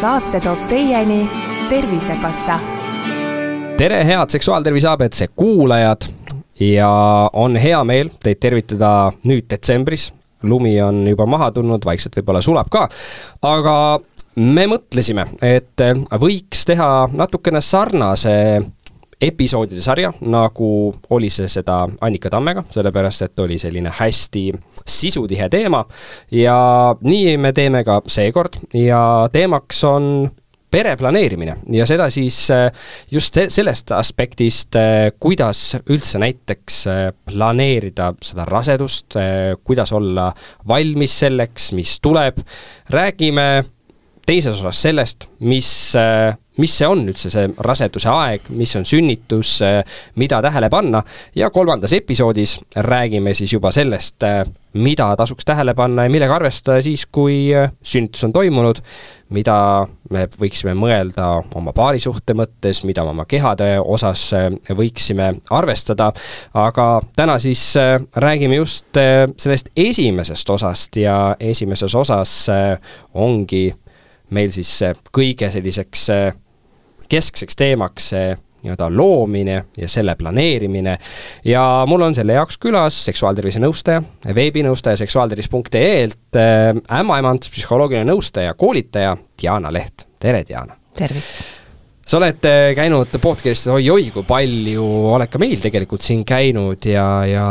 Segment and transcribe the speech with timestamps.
[0.00, 1.30] saate toob teieni
[1.68, 2.58] Tervisekassa.
[3.76, 6.06] tere, head Seksuaaltervise abc kuulajad
[6.60, 6.90] ja
[7.32, 10.12] on hea meel teid tervitada nüüd detsembris.
[10.42, 12.84] lumi on juba maha tulnud, vaikselt võib-olla sulab ka,
[13.42, 13.98] aga
[14.36, 15.82] me mõtlesime, et
[16.22, 18.62] võiks teha natukene sarnase
[19.20, 24.44] episoodide sarja, nagu oli see seda Annika Tammega, sellepärast et oli selline hästi
[24.86, 25.84] sisutihe teema.
[26.30, 26.58] Ja
[27.02, 28.60] nii me teeme ka seekord.
[28.74, 29.00] Ja
[29.32, 30.28] teemaks on
[30.70, 31.56] pere planeerimine.
[31.72, 32.68] Ja seda siis äh,
[33.10, 39.16] just sellest aspektist, äh, kuidas üldse näiteks äh, planeerida seda rasedust,
[39.64, 40.30] kuidas olla
[40.68, 42.40] valmis selleks, mis tuleb,
[42.92, 43.64] räägime
[44.28, 45.70] teises osas sellest, mis
[46.58, 49.58] mis see on üldse, see raseduse aeg, mis on sünnitus,
[50.18, 51.02] mida tähele panna.
[51.38, 54.26] Ja kolmandas episoodis räägime siis juba sellest,
[54.78, 57.48] mida tasuks tähele panna ja millega arvestada siis, kui
[57.82, 58.80] sünnitus on toimunud,
[59.34, 59.56] mida
[60.10, 64.28] me võiksime mõelda oma paarisuhte mõttes, mida oma kehade osas
[64.76, 66.10] võiksime arvestada,
[66.56, 67.74] aga täna siis
[68.16, 68.98] räägime just
[69.36, 72.34] sellest esimesest osast ja esimeses osas
[73.14, 73.68] ongi
[74.34, 74.74] meil siis
[75.14, 76.08] kõige selliseks
[77.08, 80.96] keskseks teemaks see nii-öelda loomine ja selle planeerimine
[81.46, 84.02] ja mul on selle jaoks külas seksuaaltervise nõustaja,
[84.34, 90.74] veebinõustaja seksuaaltervis.ee-lt äh, ämmaemand, psühholoogiline nõustaja, koolitaja Diana Leht, tere Diana!
[90.98, 91.38] tervist!
[92.08, 97.06] sa oled äh, käinud podcast'is oi-oi, kui palju, oled ka meil tegelikult siin käinud ja,
[97.28, 97.46] ja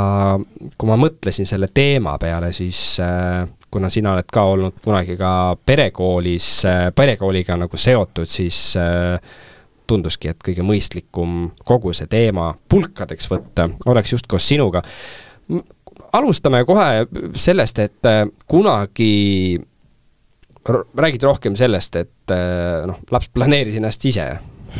[0.75, 5.57] kui ma mõtlesin selle teema peale, siis äh, kuna sina oled ka olnud kunagi ka
[5.65, 6.49] perekoolis,
[6.95, 9.19] perekooliga nagu seotud, siis äh,
[9.87, 14.83] tunduski, et kõige mõistlikum kogu see teema pulkadeks võtta oleks just koos sinuga.
[16.13, 19.59] alustame kohe sellest, et äh, kunagi
[20.97, 24.27] räägid rohkem sellest, et äh, noh, laps planeeris ennast ise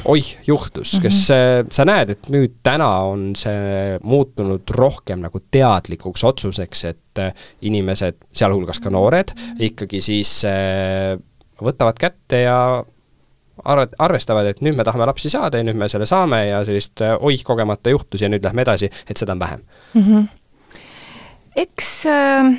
[0.05, 1.71] oih, juhtus, mm -hmm.
[1.71, 7.23] sa näed, et nüüd täna on see muutunud rohkem nagu teadlikuks otsuseks, et
[7.61, 10.43] inimesed, sealhulgas ka noored, ikkagi siis
[11.61, 12.83] võtavad kätte ja
[13.65, 17.01] arv-, arvestavad, et nüüd me tahame lapsi saada ja nüüd me selle saame ja sellist
[17.05, 20.03] äh, oih, kogemata juhtus ja nüüd lähme edasi, et seda on vähem mm.
[20.03, 20.27] -hmm.
[21.63, 22.53] eks äh,,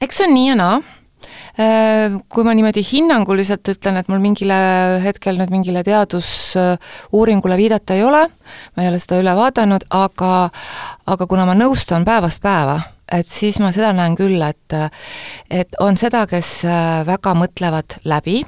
[0.00, 0.98] eks see on nii ja naa äh,
[1.52, 4.56] kui ma niimoodi hinnanguliselt ütlen, et mul mingile
[5.04, 8.22] hetkel nüüd mingile teadusuuringule viidata ei ole,
[8.76, 10.32] ma ei ole seda üle vaadanud, aga
[11.12, 12.78] aga kuna ma nõustan päevast päeva,
[13.12, 14.76] et siis ma seda näen küll, et
[15.50, 18.40] et on seda, kes äh, väga mõtlevad läbi.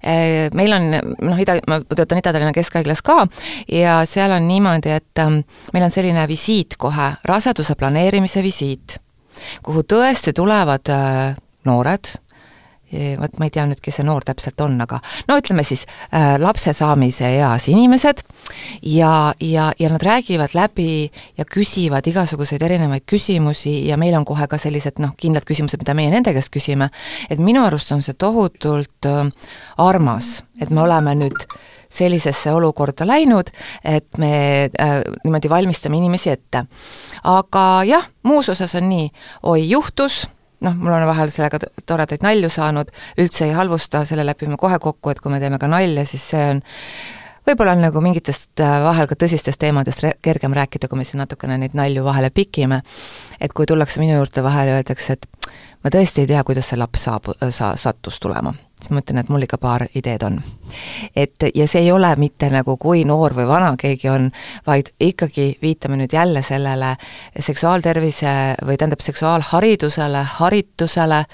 [0.00, 3.26] Äh, meil on noh, ida, ma töötan Ida-Tallinna Keskhaiglas ka
[3.68, 5.42] ja seal on niimoodi, et ähm,
[5.74, 8.96] meil on selline visiit kohe, raseduse planeerimise visiit,
[9.66, 11.36] kuhu tõesti tulevad äh,
[11.68, 12.14] noored,
[13.20, 16.34] vot ma ei tea nüüd, kes see noor täpselt on, aga no ütleme siis äh,
[16.40, 18.22] lapse saamise eas inimesed
[18.82, 24.48] ja, ja, ja nad räägivad läbi ja küsivad igasuguseid erinevaid küsimusi ja meil on kohe
[24.50, 26.90] ka sellised noh, kindlad küsimused, mida meie nende käest küsime,
[27.30, 29.28] et minu arust on see tohutult äh,
[29.78, 31.46] armas, et me oleme nüüd
[31.90, 33.50] sellisesse olukorda läinud,
[33.84, 34.34] et me
[34.66, 36.64] äh, niimoodi valmistame inimesi ette.
[37.24, 39.08] aga jah, muus osas on nii,
[39.42, 40.26] oi, juhtus
[40.60, 45.12] noh, mul on vahel sellega toredaid nalju saanud, üldse ei halvusta, selle lepime kohe kokku,
[45.12, 46.62] et kui me teeme ka nalja, siis see on
[47.48, 51.58] võib-olla on nagu mingitest äh, vahel ka tõsistest teemadest kergem rääkida, kui me siin natukene
[51.60, 52.82] neid nalju vahele pikime.
[53.40, 55.50] et kui tullakse minu juurde vahele ja öeldakse, et
[55.84, 58.54] ma tõesti ei tea, kuidas see laps saab, sa-, sattus tulema.
[58.80, 60.40] Siis ma ütlen, et mul ikka paar ideed on.
[61.16, 64.30] et ja see ei ole mitte nagu kui noor või vana keegi on,
[64.66, 66.94] vaid ikkagi viitame nüüd jälle sellele
[67.38, 68.34] seksuaaltervise
[68.66, 71.24] või tähendab, seksuaalharidusele, haritusele,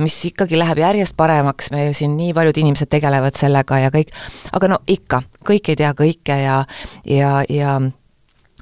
[0.00, 4.12] mis ikkagi läheb järjest paremaks, me ju siin nii paljud inimesed tegelevad sellega ja kõik,
[4.52, 6.64] aga no ikka, kõik ei tea kõike ja,
[7.04, 7.78] ja, ja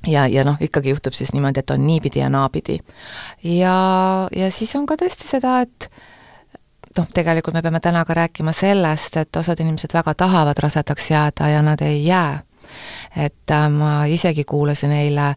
[0.06, 2.78] ja, ja noh, ikkagi juhtub siis niimoodi, et on niipidi ja naapidi.
[3.44, 3.76] ja,
[4.36, 5.88] ja siis on ka tõesti seda, et
[6.98, 11.48] noh, tegelikult me peame täna ka rääkima sellest, et osad inimesed väga tahavad rasedaks jääda
[11.48, 12.42] ja nad ei jää.
[13.16, 15.36] et äh, ma isegi kuulasin eile äh,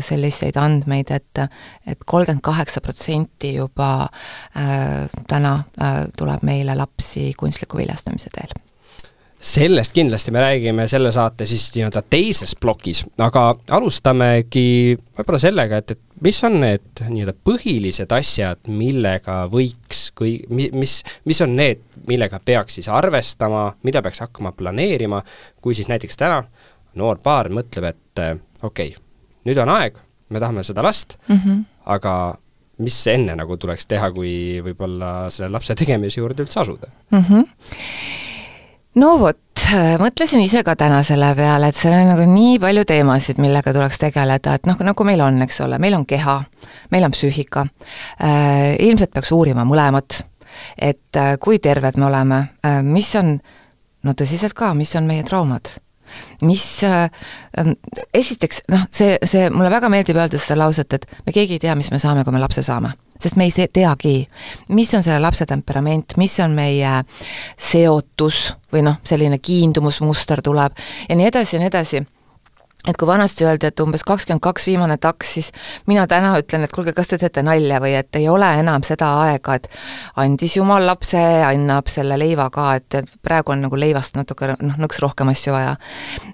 [0.00, 1.40] selliseid andmeid et,
[1.86, 4.06] et, kolmkümmend kaheksa protsenti juba
[4.56, 5.64] äh, täna
[6.16, 8.54] tuleb meile lapsi kunstliku viljastamise teel
[9.44, 15.90] sellest kindlasti me räägime selle saate siis nii-öelda teises plokis, aga alustamegi võib-olla sellega, et,
[15.90, 22.40] et mis on need nii-öelda põhilised asjad, millega võiks kõi-, mis, mis on need, millega
[22.44, 25.22] peaks siis arvestama, mida peaks hakkama planeerima,
[25.62, 26.42] kui siis näiteks täna
[26.94, 28.24] noor paar mõtleb, et
[28.62, 29.04] okei okay,,
[29.48, 29.98] nüüd on aeg,
[30.30, 31.62] me tahame seda last mm, -hmm.
[31.96, 32.14] aga
[32.78, 37.20] mis enne nagu tuleks teha, kui võib-olla selle lapse tegemise juurde üldse asuda mm?
[37.20, 37.44] -hmm.
[39.02, 39.38] no vot,
[40.00, 44.00] mõtlesin ise ka täna selle peale, et seal on nagu nii palju teemasid, millega tuleks
[44.02, 46.36] tegeleda, et noh, nagu meil on, eks ole, meil on keha,
[46.92, 47.64] meil on psüühika.
[48.20, 50.20] Äh,, ilmselt peaks uurima mõlemat,
[50.78, 53.38] et äh, kui terved me oleme äh,, mis on,
[54.04, 55.76] no tõsiselt ka, mis on meie traumad
[56.42, 57.08] mis äh,
[57.58, 57.74] ähm,
[58.14, 61.74] esiteks noh, see, see, mulle väga meeldib öelda seda lauset, et me keegi ei tea,
[61.78, 62.94] mis me saame, kui me lapse saame.
[63.20, 64.16] sest me ei teagi,
[64.74, 66.96] mis on selle lapse temperament, mis on meie
[67.56, 70.76] seotus või noh, selline kiindumusmuster tuleb
[71.08, 72.02] ja nii edasi ja nii edasi
[72.88, 75.50] et kui vanasti öeldi, et umbes kakskümmend kaks viimane taks, siis
[75.86, 79.08] mina täna ütlen, et kuulge, kas te teete nalja või et ei ole enam seda
[79.24, 79.68] aega, et
[80.20, 85.00] andis jumal lapse, annab selle leiva ka, et, praegu on nagu leivast natuke noh, nõks
[85.02, 85.76] rohkem asju vaja.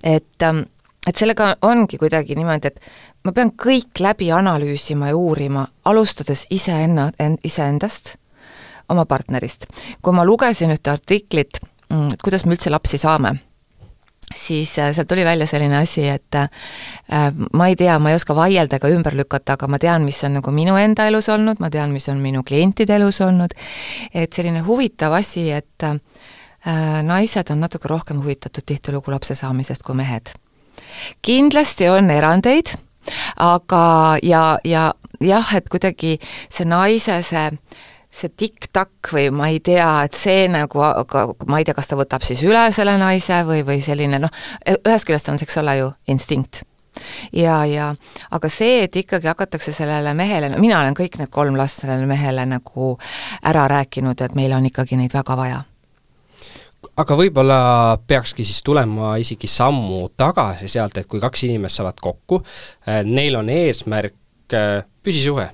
[0.03, 0.65] et, ähm,
[1.07, 2.81] et sellega ongi kuidagi niimoodi, et
[3.25, 7.11] ma pean kõik läbi analüüsima ja uurima, alustades iseenna,
[7.45, 8.17] iseendast,
[8.89, 9.67] oma partnerist.
[10.03, 13.39] kui ma lugesin ühte artiklit, mm, kuidas me üldse lapsi saame
[14.35, 16.49] siis äh, sealt tuli välja selline asi, et äh,
[17.53, 20.39] ma ei tea, ma ei oska vaielda ega ümber lükata, aga ma tean, mis on
[20.39, 23.55] nagu minu enda elus olnud, ma tean, mis on minu klientide elus olnud,
[24.15, 25.99] et selline huvitav asi, et äh,
[27.07, 30.35] naised on natuke rohkem huvitatud tihtilugu lapse saamisest kui mehed.
[31.23, 32.75] kindlasti on erandeid,
[33.37, 36.19] aga ja, ja jah, et kuidagi
[36.49, 37.47] see naise see
[38.11, 41.99] see tikk-takk või ma ei tea, et see nagu, aga ma ei tea, kas ta
[41.99, 44.35] võtab siis üle selle naise või, või selline noh,
[44.67, 46.65] ühest küljest on see, eks ole ju, instinkt.
[47.33, 47.93] ja, ja
[48.35, 52.47] aga see, et ikkagi hakatakse sellele mehele, mina olen kõik need kolm last sellele mehele
[52.51, 52.97] nagu
[53.47, 55.63] ära rääkinud, et meil on ikkagi neid väga vaja
[57.01, 57.61] aga võib-olla
[58.09, 62.43] peakski siis tulema isegi sammu tagasi sealt, et kui kaks inimest saavad kokku,
[62.89, 65.47] eh, neil on eesmärk eh, püsisuhe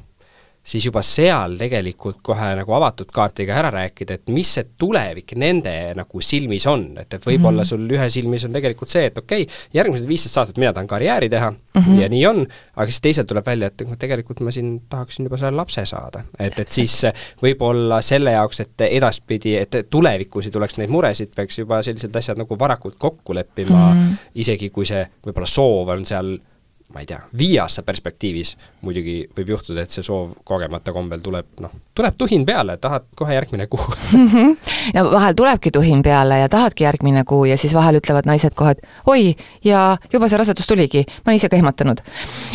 [0.66, 5.72] siis juba seal tegelikult kohe nagu avatud kaardiga ära rääkida, et mis see tulevik nende
[5.96, 7.70] nagu silmis on, et, et võib-olla -hmm.
[7.70, 11.28] sul ühe silmis on tegelikult see, et okei okay,, järgmised viisteist aastat mina tahan karjääri
[11.30, 12.00] teha mm -hmm.
[12.02, 12.42] ja nii on,
[12.76, 16.24] aga siis teisel tuleb välja, et tegelikult ma siin tahaksin juba selle lapse saada.
[16.38, 17.02] et, et siis
[17.42, 22.38] võib-olla selle jaoks, et edaspidi, et tulevikus ei tuleks neid muresid, peaks juba sellised asjad
[22.38, 24.30] nagu varakult kokku leppima mm, -hmm.
[24.34, 26.38] isegi kui see võib-olla soov on seal
[26.96, 31.48] ma ei tea, viie aasta perspektiivis muidugi võib juhtuda, et see soov kogemata kombel tuleb,
[31.60, 33.84] noh, tuleb tuhin peale, tahad kohe järgmine kuu.
[34.94, 38.76] Ja vahel tulebki tuhin peale ja tahadki järgmine kuu ja siis vahel ütlevad naised kohe,
[38.76, 39.34] et oi,
[39.66, 39.82] ja
[40.12, 42.00] juba see rasedus tuligi, ma olen ise ka ehmatanud.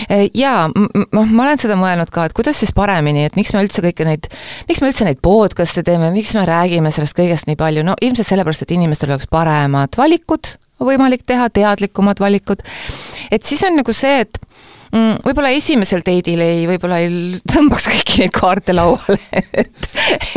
[0.08, 3.62] E, jaa, noh, ma olen seda mõelnud ka, et kuidas siis paremini, et miks me
[3.66, 4.32] üldse kõiki neid,
[4.72, 8.32] miks me üldse neid podcast'e teeme, miks me räägime sellest kõigest nii palju, no ilmselt
[8.32, 10.56] sellepärast, et inimestel oleks paremad valikud
[10.88, 12.64] võimalik teha, teadlikumad valikud.
[13.32, 14.42] et siis on nagu see, et
[14.92, 19.18] mm, võib-olla esimesel date'il ei, võib-olla ei tõmbaks kõiki neid kaarte lauale
[19.62, 19.90] et,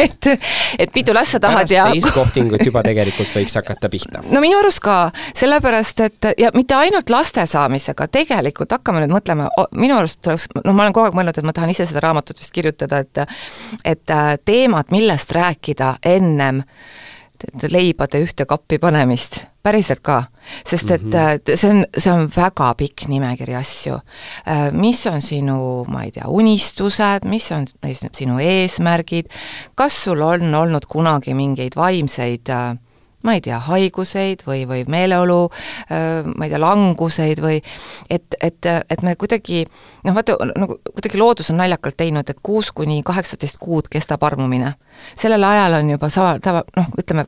[0.04, 0.28] et,
[0.78, 4.22] et mitu last sa tahad Pärast ja teist kohtingut juba tegelikult võiks hakata pihta.
[4.28, 4.98] no minu arust ka,
[5.36, 9.48] sellepärast et ja mitte ainult laste saamisega, tegelikult hakkame nüüd mõtlema,
[9.78, 12.40] minu arust tuleks, noh, ma olen kogu aeg mõelnud, et ma tahan ise seda raamatut
[12.40, 13.24] vist kirjutada, et
[13.84, 14.14] et
[14.44, 16.62] teemad, millest rääkida ennem
[17.70, 20.18] leibade ühte kappi panemist päriselt ka,
[20.66, 21.56] sest et mm -hmm.
[21.56, 23.94] see on, see on väga pikk nimekiri asju.
[24.48, 27.66] Äh, mis on sinu, ma ei tea, unistused, mis on
[28.12, 29.26] sinu eesmärgid,
[29.74, 32.76] kas sul on olnud kunagi mingeid vaimseid äh,
[33.24, 35.38] ma ei tea, haiguseid või, või meeleolu,
[35.90, 37.60] ma ei tea, languseid või
[38.12, 39.64] et, et, et me kuidagi
[40.04, 44.74] noh, vaata, nagu kuidagi loodus on naljakalt teinud, et kuus kuni kaheksateist kuud kestab armumine.
[45.16, 47.26] sellel ajal on juba sama, tava, noh, ütleme,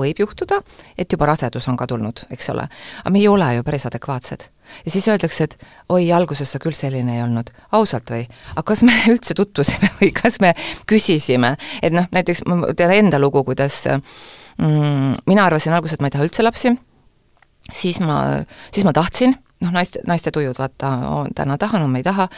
[0.00, 0.60] võib juhtuda,
[0.98, 2.66] et juba rasedus on ka tulnud, eks ole.
[3.02, 4.46] aga me ei ole ju päris adekvaatsed.
[4.84, 5.56] ja siis öeldakse, et
[5.88, 7.50] oi, alguses sa küll selline ei olnud.
[7.72, 8.26] ausalt või?
[8.54, 10.54] aga kas me üldse tutvusime või kas me
[10.90, 11.56] küsisime?
[11.82, 14.04] et noh, näiteks ma tean enda lugu, kuidas mm,
[14.60, 16.74] mina arvasin alguses, et ma ei taha üldse lapsi,
[17.72, 18.20] siis ma,
[18.72, 20.94] siis ma tahtsin, noh, naiste, naiste tujud, vaata,
[21.36, 22.28] täna tahan, homme ei taha,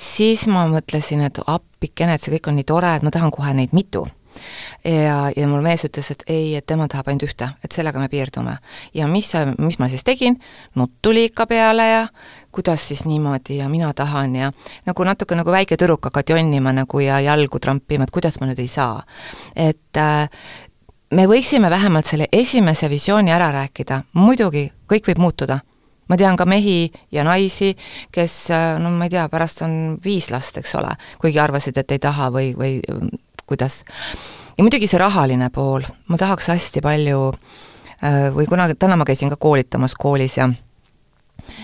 [0.00, 3.54] siis ma mõtlesin, et appikene, et see kõik on nii tore, et ma tahan kohe
[3.56, 4.06] neid mitu.
[4.84, 8.08] Ja, ja mul mees ütles, et ei, et tema tahab ainult ühte, et sellega me
[8.08, 8.56] piirdume.
[8.96, 9.28] ja mis,
[9.60, 10.38] mis ma siis tegin,
[10.74, 12.06] nutt tuli ikka peale ja
[12.52, 14.52] kuidas siis niimoodi ja mina tahan ja
[14.86, 18.64] nagu natuke nagu väike tüdruk hakati jonnima nagu ja jalgu trampima, et kuidas ma nüüd
[18.64, 19.04] ei saa.
[19.54, 20.28] et äh,
[21.12, 25.60] me võiksime vähemalt selle esimese visiooni ära rääkida, muidugi kõik võib muutuda.
[26.10, 27.70] Ma tean ka mehi ja naisi,
[28.12, 30.90] kes äh, no ma ei tea, pärast on viis last, eks ole,
[31.22, 32.80] kuigi arvasid, et ei taha või, või
[33.46, 33.82] kuidas.
[34.58, 39.32] ja muidugi see rahaline pool, ma tahaks hästi palju äh, või kunagi, täna ma käisin
[39.32, 40.50] ka koolitamas koolis ja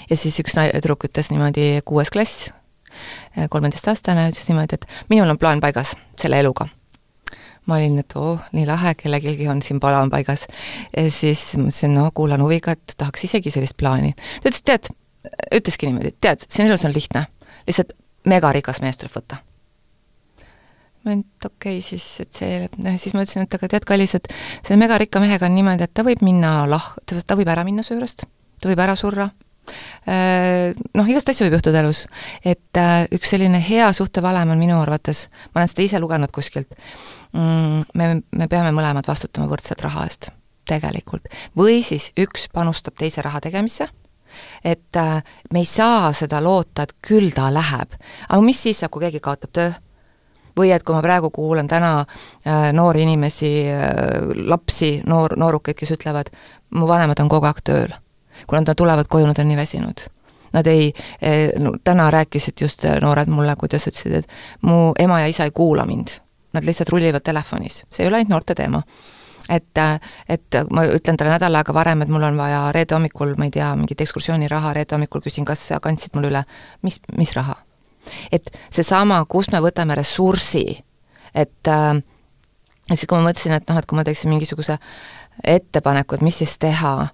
[0.08, 2.48] ja siis üks tüdruk ütles niimoodi, kuues klass,
[3.50, 6.70] kolmeteistaastane, ütles niimoodi, et minul on plaan paigas selle eluga
[7.68, 10.46] ma olin, et oo oh,, nii lahe, kellelgi on siin plaan paigas.
[10.96, 14.14] ja siis mõtlesin, no kuulan huviga, et tahaks isegi sellist plaani.
[14.16, 14.88] ta ütles, tead,
[15.60, 17.26] ütleski niimoodi, tead, siin elus on lihtne,
[17.68, 17.92] lihtsalt
[18.28, 19.42] megarikas mees tuleb võtta.
[21.04, 23.88] ma olin, et okei okay,, siis, et see, noh, siis ma ütlesin, et aga tead,
[23.88, 24.32] kallis, et
[24.62, 27.94] selle megarikka mehega on niimoodi, et ta võib minna lah-, ta võib ära minna su
[27.96, 28.24] juurest,
[28.62, 29.28] ta võib ära surra,
[30.08, 32.06] Äh, noh, igast asju võib juhtuda elus.
[32.44, 36.72] et äh, üks selline hea suhtevalem on minu arvates, ma olen seda ise lugenud kuskilt,
[37.32, 40.30] me, me peame mõlemad vastutama võrdselt raha eest,
[40.68, 41.28] tegelikult.
[41.56, 43.88] või siis üks panustab teise raha tegemisse,
[44.64, 45.20] et äh,
[45.52, 47.94] me ei saa seda loota, et küll ta läheb.
[48.28, 49.70] aga mis siis saab, kui keegi kaotab töö?
[50.58, 55.94] või et kui ma praegu kuulan täna äh, noori inimesi äh,, lapsi, noor, noorukeid, kes
[55.94, 56.32] ütlevad,
[56.74, 57.94] mu vanemad on kogu aeg tööl
[58.46, 60.00] kuna nad tulevad koju, nad on nii väsinud.
[60.52, 61.50] Nad ei, eh,
[61.84, 64.28] täna rääkisid just noored mulle, kuidas ütlesid, et
[64.62, 66.08] mu ema ja isa ei kuula mind.
[66.52, 68.82] Nad lihtsalt rullivad telefonis, see ei ole ainult noorte teema.
[69.48, 73.34] Et, eh, et ma ütlen talle nädal aega varem, et mul on vaja reede hommikul,
[73.40, 76.44] ma ei tea, mingit ekskursiooniraha, reede hommikul küsin, kas sa kandsid mulle üle,
[76.82, 77.56] mis, mis raha?
[78.32, 80.78] et seesama, kust me võtame ressursi,
[81.34, 81.98] et äh,
[82.92, 84.78] siis kui ma mõtlesin, et noh, et kui ma teeksin mingisuguse
[85.44, 87.12] ettepaneku, et mis siis teha äh,,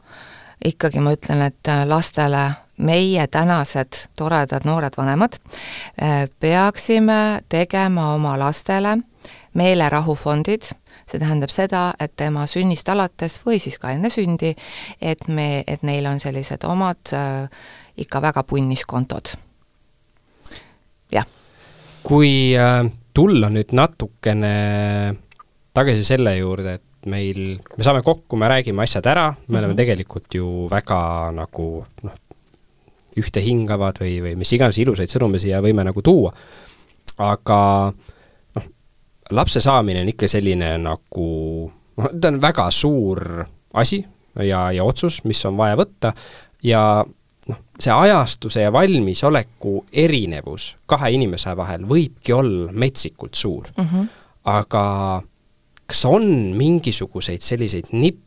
[0.65, 2.45] ikkagi ma ütlen, et äh, lastele
[2.77, 5.39] meie tänased toredad noored vanemad
[6.03, 8.99] äh, peaksime tegema oma lastele
[9.55, 10.71] meelerahufondid,
[11.09, 14.55] see tähendab seda, et tema sünnist alates või siis ka enne sündi,
[15.01, 17.49] et me, et neil on sellised omad äh,
[18.01, 19.35] ikka väga punnis kontod.
[21.13, 21.27] jah.
[22.03, 22.83] kui äh,
[23.15, 24.57] tulla nüüd natukene
[25.75, 29.59] tagasi selle juurde, et meil, me saame kokku, me räägime asjad ära, me mm -hmm.
[29.59, 29.77] oleme mhm.
[29.77, 32.13] tegelikult ju väga nagu noh,
[33.17, 36.33] ühtehingavad või, või mis iganes ilusaid sõnumeid siia võime nagu tuua,
[37.19, 38.14] aga noh,
[39.31, 41.29] lapse saamine on ikka selline nagu
[41.97, 43.45] noh, ta on väga suur
[43.81, 44.05] asi
[44.43, 46.13] ja, ja otsus, mis on vaja võtta
[46.65, 46.83] ja
[47.49, 53.89] noh, see ajastuse ja valmisoleku erinevus kahe inimese vahel võibki olla metsikult suur mm.
[53.89, 54.11] -hmm.
[54.45, 54.85] aga
[55.87, 56.29] kas on
[56.59, 58.23] mingisuguseid selliseid nippe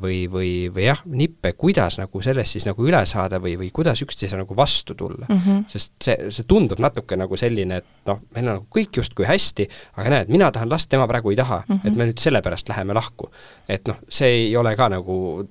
[0.00, 4.02] või, või, või jah, nippe, kuidas nagu sellest siis nagu üle saada või, või kuidas
[4.04, 5.40] üksteisele nagu vastu tulla mm?
[5.44, 5.64] -hmm.
[5.68, 9.68] sest see, see tundub natuke nagu selline, et noh, meil on nagu kõik justkui hästi,
[9.96, 11.88] aga näed, mina tahan last, tema praegu ei taha mm, -hmm.
[11.88, 13.30] et me nüüd sellepärast läheme lahku.
[13.68, 15.48] et noh, see ei ole ka nagu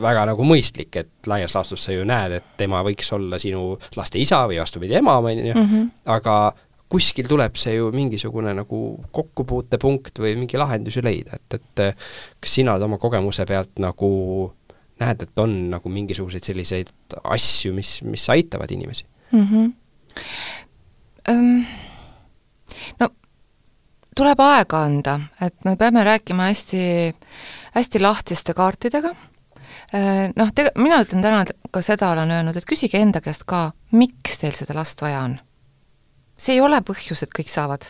[0.00, 4.18] väga nagu mõistlik, et laias laastus sa ju näed, et tema võiks olla sinu laste
[4.18, 5.90] isa või vastupidi, ema, on ju, mhm.
[6.06, 6.52] aga
[6.88, 8.78] kuskil tuleb see ju mingisugune nagu
[9.12, 11.82] kokkupuutepunkt või mingi lahendus ju leida, et, et
[12.40, 14.08] kas sina oma kogemuse pealt nagu
[14.98, 16.92] näed, et on nagu mingisuguseid selliseid
[17.22, 19.44] asju, mis, mis aitavad inimesi mm?
[19.44, 19.72] -hmm.
[21.28, 21.64] Um,
[23.00, 23.08] no
[24.16, 26.78] tuleb aega anda, et me peame rääkima hästi,
[27.74, 29.12] hästi lahtiste kaartidega,
[30.36, 34.40] noh, tege-, mina ütlen täna ka seda, olen öelnud, et küsige enda käest ka, miks
[34.40, 35.36] teil seda last vaja on
[36.38, 37.84] see ei ole põhjus, et kõik saavad,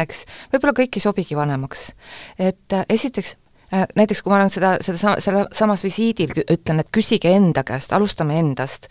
[0.00, 0.24] eks.
[0.52, 1.90] võib-olla kõik ei sobigi vanemaks.
[2.38, 3.36] et äh, esiteks
[3.72, 7.64] äh,, näiteks kui ma olen seda, seda sama, selle samas visiidil ütlen, et küsige enda
[7.66, 8.90] käest, alustame endast,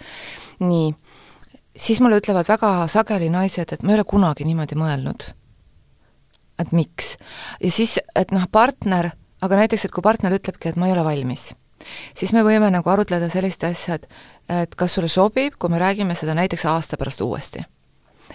[0.63, 0.93] nii,
[1.75, 5.31] siis mulle ütlevad väga sageli naised, et ma ei ole kunagi niimoodi mõelnud.
[6.59, 7.17] et miks?
[7.63, 11.03] ja siis, et noh, partner, aga näiteks, et kui partner ütlebki, et ma ei ole
[11.07, 11.51] valmis
[12.11, 14.07] siis me võime nagu arutleda sellist asja, et
[14.49, 17.63] et kas sulle sobib, kui me räägime seda näiteks aasta pärast uuesti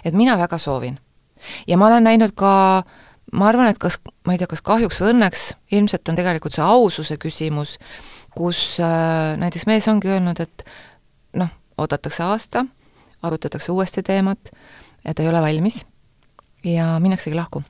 [0.03, 0.99] et mina väga soovin.
[1.67, 2.83] ja ma olen näinud ka
[3.33, 6.63] ma arvan, et kas, ma ei tea, kas kahjuks või õnneks, ilmselt on tegelikult see
[6.65, 7.75] aususe küsimus,
[8.35, 10.65] kus äh, näiteks mees ongi öelnud, et
[11.39, 12.65] noh, oodatakse aasta,
[13.25, 14.51] arutatakse uuesti teemat,
[15.05, 15.83] et ei ole valmis
[16.65, 17.63] ja minnaksegi lahku.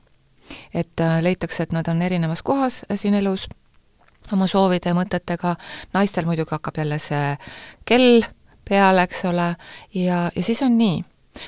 [0.74, 3.48] et äh, leitakse, et nad on erinevas kohas äh, siin elus,
[4.32, 5.56] oma soovide ja mõtetega,
[5.94, 7.36] naistel muidugi hakkab jälle see
[7.84, 8.22] kell
[8.68, 9.54] peale, eks ole,
[9.94, 11.04] ja, ja siis on nii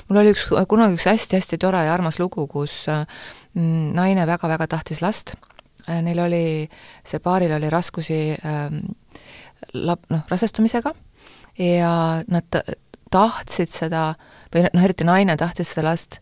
[0.07, 5.01] mul oli üks, kunagi üks hästi-hästi tore ja armas lugu, kus mm, naine väga-väga tahtis
[5.05, 5.35] last,
[5.87, 6.43] neil oli,
[7.07, 8.81] seal paaril oli raskusi ähm,
[9.73, 10.93] lap-, noh, rasestumisega
[11.59, 11.93] ja
[12.27, 12.61] nad
[13.11, 14.13] tahtsid seda,
[14.53, 16.19] või noh, eriti naine tahtis seda last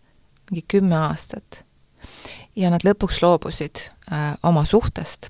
[0.52, 1.64] mingi kümme aastat.
[2.56, 5.30] ja nad lõpuks loobusid äh, oma suhtest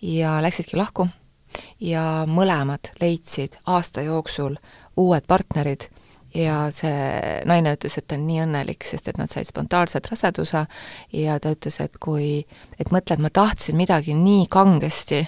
[0.00, 1.08] ja läksidki lahku
[1.80, 4.56] ja mõlemad leidsid aasta jooksul
[4.96, 5.88] uued partnerid
[6.36, 10.66] ja see naine ütles, et ta on nii õnnelik, sest et nad said spontaanselt raseduse
[11.16, 12.44] ja ta ütles, et kui,
[12.80, 15.24] et mõtle, et ma tahtsin midagi nii kangesti,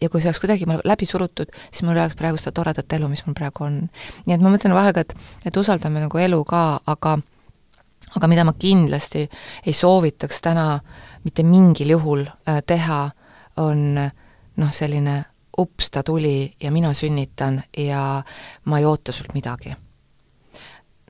[0.00, 3.22] ja kui see oleks kuidagi läbi surutud, siis mul oleks praegu seda toredat elu, mis
[3.26, 3.82] mul praegu on.
[4.26, 5.14] nii et ma mõtlen vahel ka, et,
[5.46, 7.18] et usaldame nagu elu ka, aga
[8.16, 9.26] aga mida ma kindlasti
[9.66, 10.80] ei soovitaks täna
[11.24, 13.10] mitte mingil juhul äh, teha,
[13.60, 15.24] on noh, selline
[15.58, 18.22] ups, ta tuli ja mina sünnitan ja
[18.64, 19.74] ma ei oota sult midagi.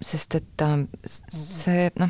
[0.02, 2.08] sest et äh, see noh,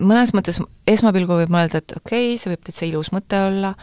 [0.00, 3.74] mõnes mõttes esmapilgul võib mõelda, et okei okay,, see võib täitsa ilus mõte olla,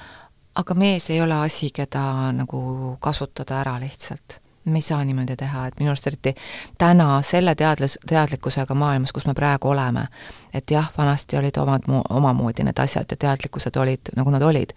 [0.56, 5.66] aga mees ei ole asi, keda nagu kasutada ära lihtsalt me ei saa niimoodi teha,
[5.68, 6.34] et minu arust eriti
[6.78, 10.06] täna selle teadlis-, teadlikkusega maailmas, kus me praegu oleme,
[10.54, 14.76] et jah, vanasti olid omad, omamoodi need asjad ja teadlikkused olid, nagu nad olid,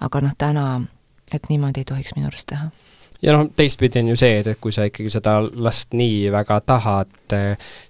[0.00, 0.66] aga noh, täna,
[1.34, 2.70] et niimoodi ei tohiks minu arust teha.
[3.22, 6.58] Ja noh, teistpidi on ju see, et, et kui sa ikkagi seda last nii väga
[6.66, 7.36] tahad,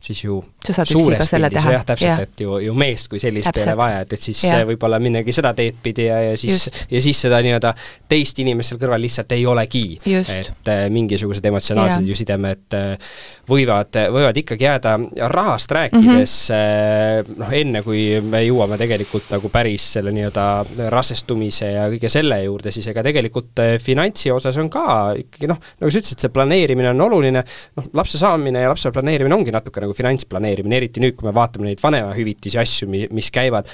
[0.00, 1.74] siis ju sa saad üksi ka selle teha.
[1.76, 3.66] jah, täpselt, et ju, ju meest kui sellist täpselt.
[3.66, 7.02] ei ole vaja, et, et siis võib-olla minnagi seda teed pidi ja, ja siis, ja
[7.02, 7.74] siis seda nii-öelda
[8.10, 9.84] teist inimest seal kõrval lihtsalt ei olegi.
[10.06, 13.12] et äh, mingisugused emotsionaalsed ju sidemed äh,
[13.48, 14.94] võivad, võivad ikkagi jääda,
[15.32, 17.38] rahast rääkides mm -hmm.
[17.42, 22.70] noh, enne kui me jõuame tegelikult nagu päris selle nii-öelda rasestumise ja kõige selle juurde,
[22.70, 27.00] siis ega tegelikult finantsi osas on ka ikkagi noh, nagu sa ütlesid, see planeerimine on
[27.00, 27.44] oluline,
[27.76, 31.34] noh, lapse saamine ja lapse planeerimine ongi natuke nagu finantsplaneerimine, planeerimine, eriti nüüd, kui me
[31.34, 33.68] vaatame neid vanemahüvitisi asju, mi-, mis käivad,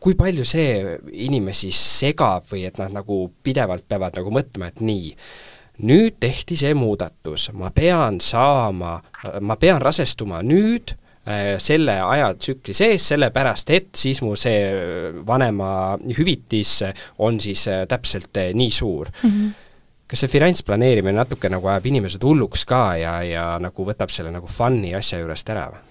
[0.00, 5.12] kui palju see inimesi segab või et nad nagu pidevalt peavad nagu mõtlema, et nii,
[5.88, 8.98] nüüd tehti see muudatus, ma pean saama,
[9.40, 10.94] ma pean rasestuma nüüd
[11.26, 16.82] äh, selle ajatsükli sees, sellepärast et siis mu see vanemahüvitis
[17.22, 19.30] on siis äh, täpselt äh, nii suur mm.
[19.30, 19.64] -hmm
[20.08, 24.48] kas see finantsplaneerimine natuke nagu ajab inimesed hulluks ka ja, ja nagu võtab selle nagu
[24.48, 25.84] fun'i asja juurest ära või?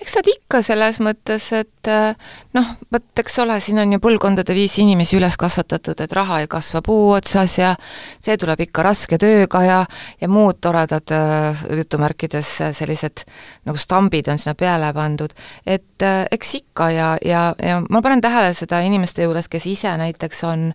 [0.00, 2.16] eks nad ikka selles mõttes, et äh,
[2.56, 6.48] noh, vot eks ole, siin on ju põlvkondade viisi inimesi üles kasvatatud, et raha ei
[6.50, 7.74] kasva puu otsas ja
[8.16, 9.80] see tuleb ikka raske tööga ja
[10.20, 13.24] ja muud toredad äh, jutumärkides sellised
[13.68, 15.34] nagu stambid on sinna peale pandud,
[15.66, 19.92] et äh, eks ikka ja, ja, ja ma panen tähele seda inimeste juures, kes ise
[20.00, 20.70] näiteks on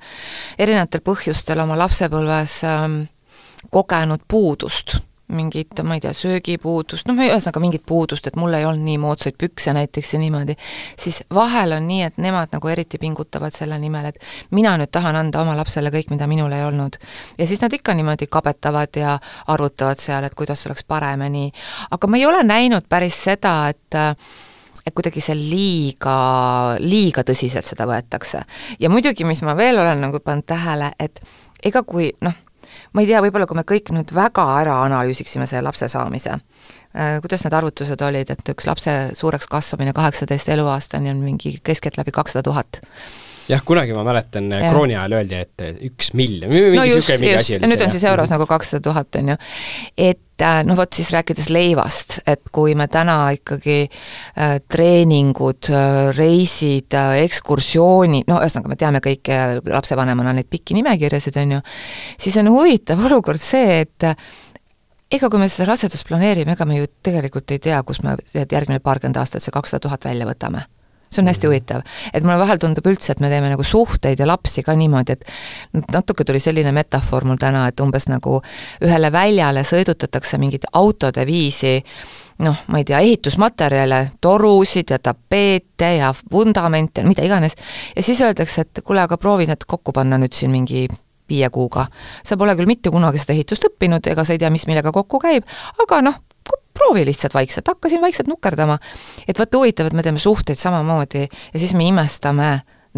[0.61, 2.61] erinevatel põhjustel oma lapsepõlves
[3.71, 8.85] kogenud puudust mingit, ma ei tea, söögipuudust, noh, ühesõnaga mingit puudust, et mul ei olnud
[8.85, 10.53] nii moodsaid pükse näiteks ja niimoodi,
[11.01, 14.21] siis vahel on nii, et nemad nagu eriti pingutavad selle nimel, et
[14.55, 16.99] mina nüüd tahan anda oma lapsele kõik, mida minul ei olnud.
[17.37, 19.17] ja siis nad ikka niimoodi kabetavad ja
[19.47, 21.49] arutavad seal, et kuidas oleks paremini,
[21.91, 24.01] aga ma ei ole näinud päris seda, et
[24.85, 26.15] et kuidagi see liiga,
[26.77, 28.43] liiga tõsiselt seda võetakse.
[28.79, 31.21] ja muidugi, mis ma veel olen nagu pannud tähele, et
[31.65, 32.44] ega kui noh,
[32.93, 36.39] ma ei tea, võib-olla kui me kõik nüüd väga ära analüüsiksime selle lapse saamise,
[36.95, 42.15] äh, kuidas need arvutused olid, et üks lapse suureks kasvamine kaheksateist eluaastani on mingi keskeltläbi
[42.15, 42.81] kakssada tuhat
[43.49, 47.67] jah, kunagi ma mäletan, krooni ajal öeldi, et üks miljon, mingi no just, just, ja
[47.67, 49.37] nüüd on siis euros nagu kakssada tuhat, on ju.
[50.07, 55.99] et äh, noh, vot siis rääkides leivast, et kui me täna ikkagi äh, treeningud äh,,
[56.17, 61.61] reisid äh,, ekskursioonid, no ühesõnaga, me teame kõike lapsevanemana neid pikki nimekirjasid, on ju,
[62.17, 64.17] siis on huvitav olukord see, et äh,
[65.13, 68.81] ega kui me seda rasedust planeerime, ega me ju tegelikult ei tea, kus me järgmine
[68.81, 70.65] paarkümmend aastat see kakssada tuhat välja võtame
[71.09, 71.81] see on hästi huvitav.
[72.13, 75.91] et mulle vahel tundub üldse, et me teeme nagu suhteid ja lapsi ka niimoodi, et
[75.93, 78.41] natuke tuli selline metafoor mul täna, et umbes nagu
[78.83, 81.81] ühele väljale sõidutatakse mingit autode viisi
[82.43, 87.55] noh, ma ei tea, ehitusmaterjale, torusid ja tapeete ja vundamente, mida iganes,
[87.95, 90.87] ja siis öeldakse, et kuule, aga proovi need kokku panna nüüd siin mingi
[91.29, 91.87] viie kuuga.
[92.23, 95.19] sa pole küll mitte kunagi seda ehitust õppinud, ega sa ei tea, mis millega kokku
[95.19, 95.47] käib,
[95.81, 96.19] aga noh,
[96.77, 98.77] proovi lihtsalt vaikselt, hakkasin vaikselt nukerdama.
[99.27, 102.49] et vot huvitav, et me teeme suhteid samamoodi ja siis me imestame,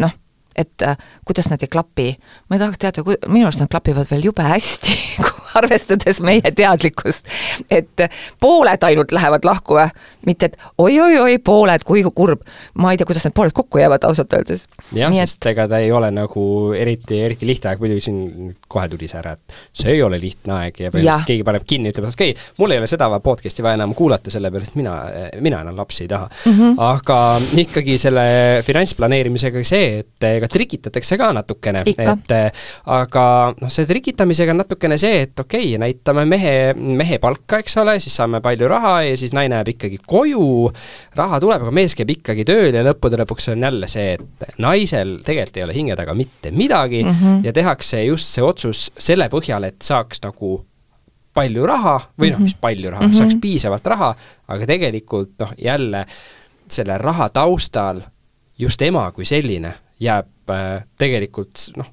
[0.02, 0.14] noh,
[0.58, 2.08] et äh, kuidas nad ei klapi.
[2.48, 4.96] ma ei tahaks teada, minu arust nad klapivad veel jube hästi
[5.58, 7.28] arvestades meie teadlikkust,
[7.70, 8.06] et
[8.40, 9.86] pooled ainult lähevad lahku või,
[10.26, 12.44] mitte et oi-oi-oi, pooled, kui kurb.
[12.74, 14.66] ma ei tea, kuidas need pooled kokku jäävad ausalt öeldes.
[14.94, 15.50] jah, sest et...
[15.52, 16.44] ega ta ei ole nagu
[16.76, 20.56] eriti, eriti lihtne aeg, muidugi siin kohe tuli see ära, et see ei ole lihtne
[20.58, 23.64] aeg ja põhimõtteliselt keegi paneb kinni, ütleb, et okei okay,, mul ei ole seda podcast'i
[23.64, 24.96] vaja enam kuulata, sellepärast mina,
[25.44, 26.52] mina enam lapsi ei taha mm.
[26.52, 26.74] -hmm.
[26.88, 27.18] aga
[27.64, 28.26] ikkagi selle
[28.66, 32.32] finantsplaneerimisega see, et ega trikitatakse ka natukene, et
[32.86, 33.24] aga
[33.60, 37.98] noh, selle trikitamisega on natukene see, et okei okay,, näitame mehe, mehe palka, eks ole,
[38.02, 40.70] siis saame palju raha ja siis naine jääb ikkagi koju,
[41.18, 45.18] raha tuleb, aga mees käib ikkagi tööl ja lõppude lõpuks on jälle see, et naisel
[45.26, 47.44] tegelikult ei ole hinge taga mitte midagi mm -hmm.
[47.44, 50.58] ja tehakse just see otsus selle põhjal, et saaks nagu
[51.34, 52.60] palju raha või noh, mis mhm.
[52.60, 53.18] palju raha mm, -hmm.
[53.18, 54.14] saaks piisavalt raha,
[54.48, 56.06] aga tegelikult noh, jälle
[56.68, 58.02] selle raha taustal
[58.58, 60.26] just ema kui selline jääb
[60.98, 61.90] tegelikult noh,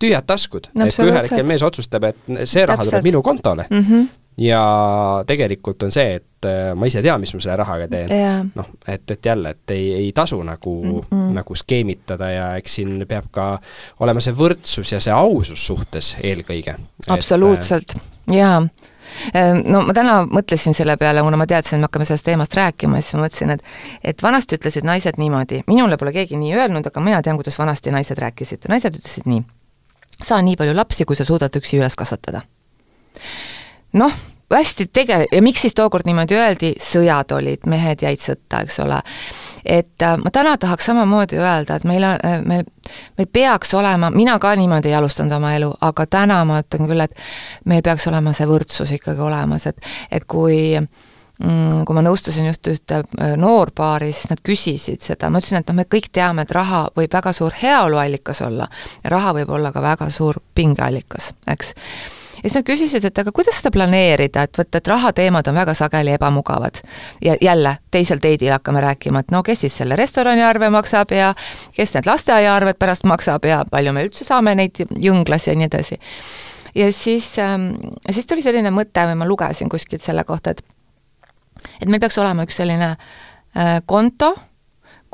[0.00, 3.88] tühjad taskud, et kui ühel hetkel mees otsustab, et see raha tuleb minu kontole mm,
[3.88, 4.60] -hmm ja
[5.26, 8.10] tegelikult on see, et äh, ma ise tean, mis ma selle rahaga teen.
[8.10, 8.40] Yeah..
[8.56, 11.28] noh, et, et jälle, et ei, ei tasu nagu mm, -mm.
[11.38, 13.46] nagu skeemitada ja eks siin peab ka
[14.00, 16.74] olema see võrdsus ja see ausus suhtes eelkõige.
[17.08, 17.94] absoluutselt,
[18.30, 18.58] jaa
[19.64, 23.00] no ma täna mõtlesin selle peale, kuna ma teadsin, et me hakkame sellest teemast rääkima,
[23.02, 27.00] siis ma mõtlesin, et et vanasti ütlesid naised niimoodi, minule pole keegi nii öelnud, aga
[27.04, 29.42] mina tean, kuidas vanasti naised rääkisid, naised ütlesid nii,
[30.22, 32.44] saa nii palju lapsi, kui sa suudad üksi üles kasvatada.
[33.94, 34.12] Noh,
[34.54, 39.00] hästi tege- ja miks siis tookord niimoodi öeldi, sõjad olid, mehed jäid sõtta, eks ole.
[39.64, 42.64] Et äh, ma täna tahaks samamoodi öelda, et meil on äh,, meil,
[43.18, 47.04] meil peaks olema, mina ka niimoodi ei alustanud oma elu, aga täna ma ütlen küll,
[47.04, 47.24] et
[47.64, 52.72] meil peaks olema see võrdsus ikkagi olemas, et, et kui mm, kui ma nõustusin just
[52.72, 56.52] ühte äh, noorpaari, siis nad küsisid seda, ma ütlesin, et noh, me kõik teame, et
[56.54, 58.68] raha võib väga suur heaoluallikas olla
[59.04, 61.74] ja raha võib olla ka väga suur pingeallikas, eks
[62.44, 65.74] ja siis nad küsisid, et aga kuidas seda planeerida, et vot, et rahateemad on väga
[65.74, 66.82] sageli ebamugavad.
[67.24, 71.34] ja jälle, teisel date'il hakkame rääkima, et no kes siis selle restoraniarve maksab ja
[71.72, 75.98] kes need lasteaiaarved pärast maksab ja palju me üldse saame neid jõnglas ja nii edasi.
[76.74, 77.70] ja siis ähm,,
[78.10, 80.64] siis tuli selline mõte või ma lugesin kuskilt selle kohta, et
[81.80, 84.34] et meil peaks olema üks selline äh, konto,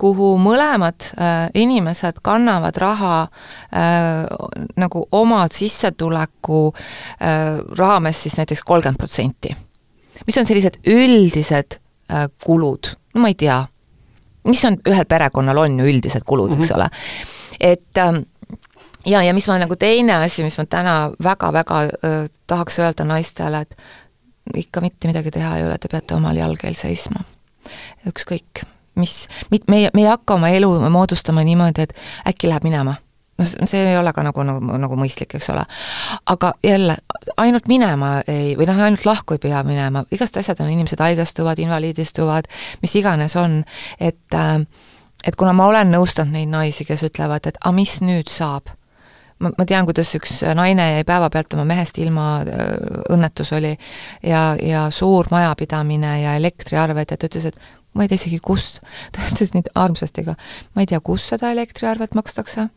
[0.01, 4.25] kuhu mõlemad äh, inimesed kannavad raha äh,
[4.81, 9.57] nagu oma sissetuleku äh, raames siis näiteks kolmkümmend protsenti.
[10.27, 11.79] mis on sellised üldised
[12.45, 13.61] kulud, no ma ei tea,
[14.51, 16.63] mis on, ühel perekonnal on ju üldised kulud mm, -hmm.
[16.63, 16.81] eks mhm.
[16.81, 16.91] ole,
[17.61, 18.25] et äh,
[19.07, 23.61] ja, ja mis ma nagu teine asi, mis ma täna väga-väga äh, tahaks öelda naistele,
[23.61, 23.77] et
[24.57, 27.25] ikka mitte midagi teha ei ole, te peate omal jalgeel seisma.
[28.09, 28.65] ükskõik
[29.01, 29.15] mis,
[29.51, 29.61] me,
[29.95, 31.95] me ei hakka oma elu moodustama niimoodi, et
[32.33, 32.97] äkki läheb minema.
[33.41, 35.65] noh, see ei ole ka nagu, nagu, nagu mõistlik, eks ole.
[36.29, 36.97] aga jälle,
[37.41, 41.59] ainult minema ei, või noh, ainult lahku ei pea minema, igast asjad on, inimesed haigestuvad,
[41.59, 42.51] invaliidistuvad,
[42.83, 43.63] mis iganes on,
[44.01, 44.61] et äh,
[45.25, 48.71] et kuna ma olen nõustanud neid naisi, kes ütlevad, et aga mis nüüd saab
[49.41, 52.73] ma, ma tean, kuidas üks naine jäi päevapealt oma mehest ilma, äh,
[53.15, 53.75] õnnetus oli,
[54.27, 57.61] ja, ja suur majapidamine ja elektriarved ja ta ütles, et
[57.95, 58.81] ma ei tea isegi, kus,
[59.13, 60.37] ta ütles nii armsasti ka,
[60.75, 62.69] ma ei tea, kus seda elektriarvet makstakse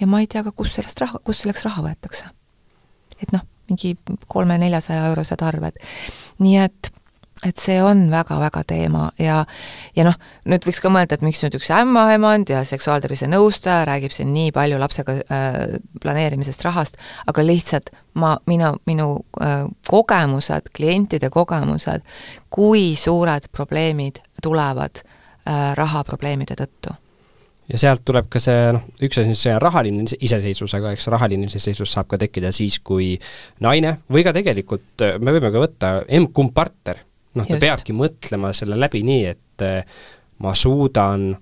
[0.00, 2.30] ja ma ei tea ka, kus sellest raha, kust selleks raha võetakse.
[3.22, 3.94] et noh, mingi
[4.28, 5.78] kolme-neljasaja eurosed arved.
[6.42, 6.92] nii et
[7.46, 9.42] et see on väga-väga teema ja
[9.96, 10.16] ja noh,
[10.48, 14.52] nüüd võiks ka mõelda, et miks nüüd üks ämmaemand ja seksuaaltervise nõustaja räägib siin nii
[14.54, 15.58] palju lapsega äh,
[16.02, 19.08] planeerimisest rahast, aga lihtsalt ma, minu, minu
[19.42, 22.06] äh, kogemused, klientide kogemused,
[22.52, 26.94] kui suured probleemid tulevad äh, rahaprobleemide tõttu.
[27.70, 31.46] Ja sealt tuleb ka see noh, üks asi on see rahaline iseseisvus, aga eks rahaline
[31.48, 33.14] iseseisvus saab ka tekkida siis, kui
[33.62, 37.00] naine või ka tegelikult me võime ka võtta emb-kumb partner
[37.38, 40.04] noh, ta peabki mõtlema selle läbi nii, et eh,
[40.42, 41.32] ma suudan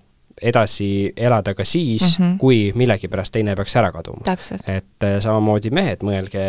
[0.41, 2.37] edasi elada ka siis mm, -hmm.
[2.41, 4.23] kui millegipärast teine peaks ära kaduma.
[4.67, 6.45] et eh, samamoodi mehed, mõelge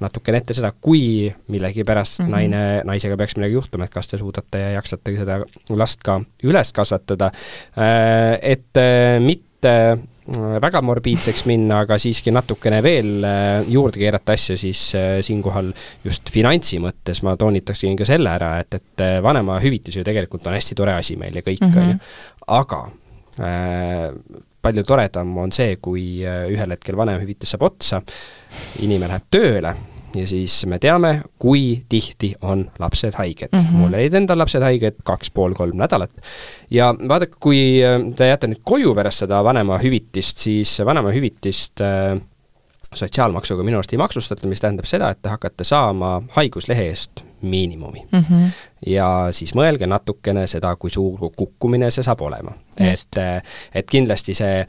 [0.00, 2.30] natukene ette seda, kui millegipärast mm -hmm.
[2.30, 6.72] naine, naisega peaks midagi juhtuma, et kas te suudate ja jaksate seda last ka üles
[6.72, 7.32] kasvatada,
[7.76, 8.82] eh, et
[9.20, 9.98] mitte
[10.34, 15.70] väga morbiidseks minna, aga siiski natukene veel äh, juurde keerata asja, siis äh, siinkohal
[16.04, 20.78] just finantsi mõttes ma toonitaksin ka selle ära, et, et vanemahüvitis ju tegelikult on hästi
[20.78, 21.78] tore asi meil ja kõik, mhm.
[21.78, 21.98] on ju,
[22.58, 22.82] aga
[23.38, 24.08] äh,
[24.66, 28.02] palju toredam on see, kui ühel hetkel vanemahüvitis saab otsa,
[28.82, 29.76] inimene läheb tööle
[30.16, 33.58] ja siis me teame, kui tihti on lapsed haiged mm.
[33.58, 33.82] -hmm.
[33.82, 36.10] mul olid endal lapsed haiged kaks pool, kolm nädalat.
[36.70, 42.20] ja vaadake, kui äh, te jääte nüüd koju pärast seda vanemahüvitist, siis vanemahüvitist äh,
[42.94, 48.06] sotsiaalmaksuga minu arust ei maksustata, mis tähendab seda, et te hakkate saama haiguslehe eest miinimumi
[48.12, 48.18] mm.
[48.20, 48.50] -hmm.
[48.86, 52.52] ja siis mõelge natukene seda, kui suur kukkumine see saab olema.
[52.76, 53.42] et, äh,
[53.74, 54.66] et kindlasti see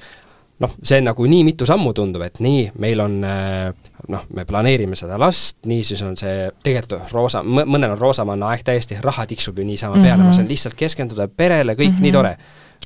[0.63, 4.97] noh, see nagu nii mitu sammu tundub, et nii, meil on äh, noh, me planeerime
[4.99, 9.59] seda last, nii siis on see tegelikult roosa, mõnel on roosamanna aeg täiesti, raha tiksub
[9.59, 10.07] ju niisama mm -hmm.
[10.07, 12.07] peale, ma saan lihtsalt keskenduda perele, kõik mm -hmm.
[12.09, 12.37] nii tore.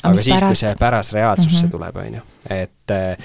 [0.04, 1.72] aga siis, kui see päras reaalsusse mm -hmm.
[1.72, 3.18] tuleb, on ju, et äh,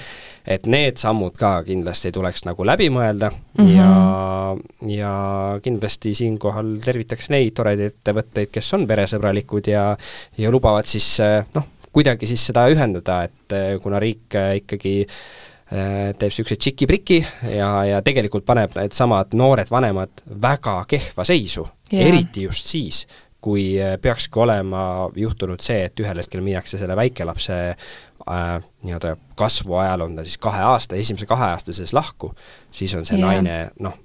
[0.47, 3.75] et need sammud ka kindlasti tuleks nagu läbi mõelda mm -hmm.
[3.75, 4.55] ja,
[4.87, 9.97] ja kindlasti siinkohal tervitaks neid toredaid ettevõtteid, kes on peresõbralikud ja
[10.37, 14.95] ja lubavad siis äh, noh, kuidagi siis seda ühendada, et eh, kuna riik eh, ikkagi
[15.01, 17.21] eh, teeb niisuguse tšiki-priki
[17.55, 23.05] ja, ja tegelikult paneb needsamad noored vanemad väga kehva seisu yeah., eriti just siis,
[23.41, 24.83] kui peakski olema
[25.15, 28.45] juhtunud see, et ühel hetkel minnakse selle väikelapse äh,
[28.83, 32.33] nii-öelda kasvuajal on ta siis kahe aasta, esimese kahe aasta sees lahku,
[32.71, 33.29] siis on see Jah.
[33.29, 33.97] naine noh,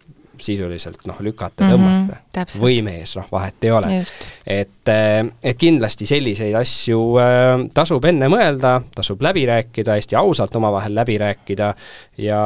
[0.42, 2.16] sisuliselt noh, lükata, Mhm, tõmmata.
[2.32, 2.62] täpselt.
[2.62, 4.04] või mees, noh vahet ei ole.
[4.46, 4.88] Et,
[5.42, 11.18] et kindlasti selliseid asju äh, tasub enne mõelda, tasub läbi rääkida, hästi ausalt omavahel läbi
[11.18, 11.74] rääkida
[12.18, 12.42] ja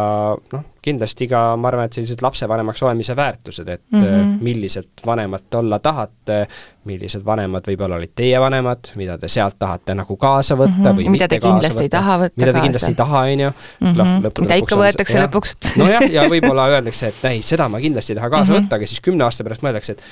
[0.52, 4.06] noh, kindlasti ka ma arvan, et sellised lapsevanemaks olemise väärtused, et mm Mhm.
[4.06, 4.36] -hmm.
[4.46, 6.46] millised vanemad olla tahate,
[6.86, 10.96] millised vanemad võib-olla olid teie vanemad, mida te sealt tahate nagu kaasa võtta Mhm.
[10.98, 12.64] või Mida te kindlasti ei taha võtta mida te kaasa.
[12.66, 13.50] kindlasti ei taha, on ju.
[13.80, 13.96] Mhm.
[13.96, 14.06] Noh,
[14.40, 15.54] Mida ikka võetakse lõpuks.
[15.76, 18.62] nojah, ja võib-olla öeldakse, et ei, seda ma kindlasti ei taha kaasa Mhm.
[18.62, 20.02] võtta, aga siis kümne aasta pärast mõeldakse, et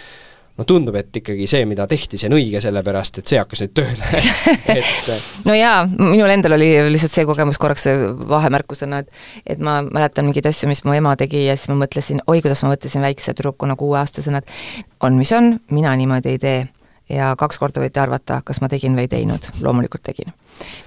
[0.59, 3.73] no tundub, et ikkagi see, mida tehti, see on õige, sellepärast et see hakkas nüüd
[3.75, 4.11] tööle
[4.77, 7.89] et no jaa, minul endal oli lihtsalt see kogemus korraks
[8.31, 12.23] vahemärkusena, et et ma mäletan mingeid asju, mis mu ema tegi ja siis ma mõtlesin,
[12.31, 16.65] oi, kuidas ma mõtlesin väikse tüdrukuna, kuueaastasena, et on, mis on, mina niimoodi ei tee.
[17.13, 20.33] ja kaks korda võite arvata, kas ma tegin või ei teinud, loomulikult tegin.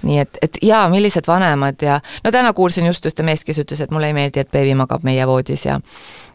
[0.02, 3.82] Nii et, et jaa, millised vanemad ja no täna kuulsin just ühte meest, kes ütles,
[3.82, 5.78] et mulle ei meeldi, et beebi magab meie voodis ja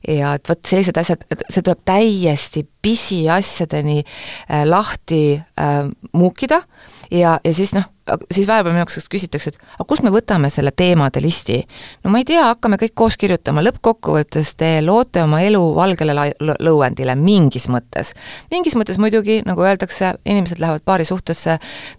[0.08, 6.64] ja et vot sellised asjad, see tuleb täiesti pisiasjadeni äh, lahti äh, muukida
[7.12, 7.86] ja, ja siis noh,
[8.32, 11.60] siis vahepeal minu käest küsitakse, et aga kust me võtame selle teemade listi?
[12.04, 17.16] no ma ei tea, hakkame kõik koos kirjutama, lõppkokkuvõttes te loote oma elu valgele lõuendile
[17.20, 18.14] mingis mõttes.
[18.52, 21.58] mingis mõttes muidugi, nagu öeldakse, inimesed lähevad paari suhtesse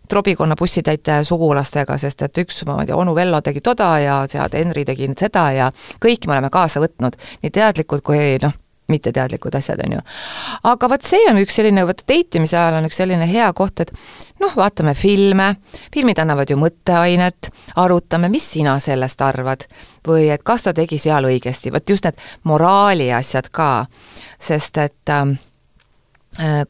[0.08, 4.58] trobikonna bussitäite sugulastega, sest et üks, ma ei tea, onu Vello tegi toda ja sead
[4.58, 5.70] Henri tegi seda ja
[6.02, 8.52] kõiki me oleme kaasa võtnud, nii teadlikud kui noh,
[8.88, 10.00] mitteteadlikud asjad, on ju.
[10.70, 13.80] aga vot see on üks selline, vot date imise ajal on üks selline hea koht,
[13.80, 13.92] et
[14.42, 15.54] noh, vaatame filme,
[15.94, 19.66] filmid annavad ju mõtteainet, arutame, mis sina sellest arvad
[20.06, 23.86] või et kas ta tegi seal õigesti, vot just need moraali asjad ka,
[24.40, 25.34] sest et äh,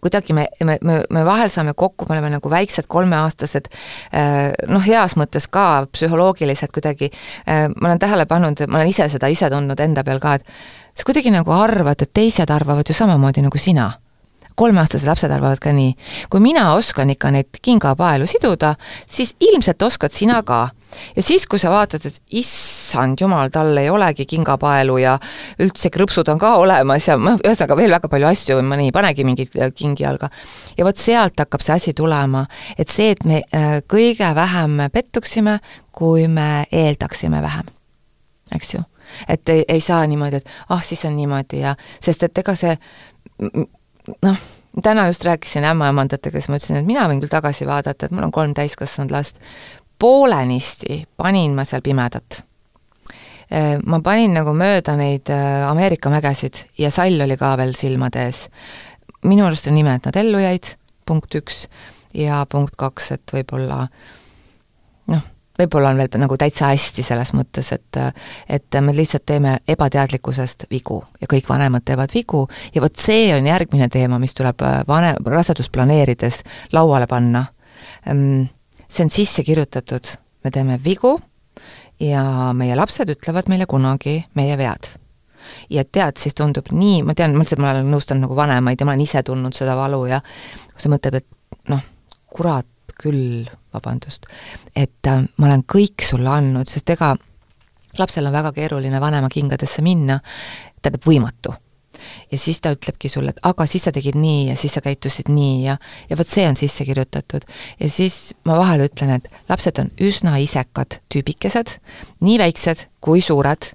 [0.01, 3.71] kuidagi me, me, me, me vahel saame kokku, me oleme nagu väiksed kolmeaastased,
[4.13, 7.11] äh, noh, heas mõttes ka psühholoogiliselt kuidagi,
[7.49, 10.45] äh, ma olen tähele pannud, ma olen ise seda ise tundnud enda peal ka, et
[10.95, 13.93] sa kuidagi nagu arvad, et teised arvavad ju samamoodi nagu sina
[14.55, 15.95] kolmeaastased lapsed arvavad ka nii.
[16.31, 18.75] kui mina oskan ikka neid kingapaelu siduda,
[19.07, 20.69] siis ilmselt oskad sina ka.
[21.17, 25.17] Ja siis, kui sa vaatad, et issand jumal, tal ei olegi kingapaelu ja
[25.63, 29.27] üldse krõpsud on ka olemas ja noh, ühesõnaga veel väga palju asju, mõni ei panegi
[29.27, 30.31] mingeid kingi jalga.
[30.79, 32.47] ja vot sealt hakkab see asi tulema,
[32.79, 35.59] et see, et me äh, kõige vähem pettuksime,
[35.93, 37.71] kui me eeldaksime vähem,
[38.55, 38.83] eks ju?
[39.29, 42.73] Et ei, ei saa niimoodi, et ah, siis on niimoodi ja, sest et ega see
[44.23, 44.39] noh,
[44.83, 48.27] täna just rääkisin ämmaemandatega, siis ma ütlesin, et mina võin küll tagasi vaadata, et mul
[48.27, 49.39] on kolm täiskasvanud last,
[50.05, 52.43] poolenisti panin ma seal pimedat.
[53.87, 55.31] Ma panin nagu mööda neid
[55.69, 58.49] Ameerika mägesid ja sall oli ka veel silmade ees.
[59.25, 60.75] minu arust on ime, et nad ellu jäid,
[61.07, 61.63] punkt üks,
[62.15, 63.79] ja punkt kaks, et võib-olla
[65.13, 65.23] noh,
[65.59, 68.01] võib-olla on veel nagu täitsa hästi selles mõttes, et
[68.49, 73.47] et me lihtsalt teeme ebateadlikkusest vigu ja kõik vanemad teevad vigu ja vot see on
[73.47, 77.47] järgmine teema, mis tuleb vane, rasedust planeerides lauale panna.
[78.95, 80.07] See on sisse kirjutatud,
[80.45, 81.17] me teeme vigu
[81.99, 84.87] ja meie lapsed ütlevad meile kunagi meie vead.
[85.71, 88.87] Ja tead, siis tundub nii, ma tean, ma ütlesin, ma olen nõustanud nagu vanemaid ja
[88.87, 91.83] ma olen ise tundnud seda valu ja kui sa mõtled, et noh,
[92.31, 94.31] kurat küll, vabandust,
[94.79, 97.17] et äh, ma olen kõik sulle andnud, sest ega
[97.99, 100.21] lapsel on väga keeruline vanema kingadesse minna,
[100.79, 101.59] tähendab võimatu.
[102.33, 105.31] Ja siis ta ütlebki sulle, et aga siis sa tegid nii ja siis sa käitusid
[105.33, 105.79] nii ja,
[106.11, 107.47] ja vot see on sisse kirjutatud.
[107.81, 111.79] ja siis ma vahel ütlen, et lapsed on üsna isekad tüübikesed,
[112.21, 113.73] nii väiksed kui suured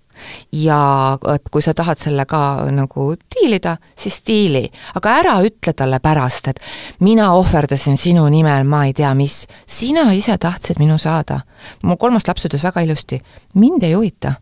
[0.52, 2.40] ja et kui sa tahad sellega
[2.74, 4.64] nagu diilida, siis diili,
[5.00, 6.60] aga ära ütle talle pärast, et
[7.06, 11.42] mina ohverdasin sinu nimel, ma ei tea mis, sina ise tahtsid minu saada.
[11.84, 13.22] mu kolmas laps ütles väga ilusti,
[13.54, 14.34] mind ei huvita.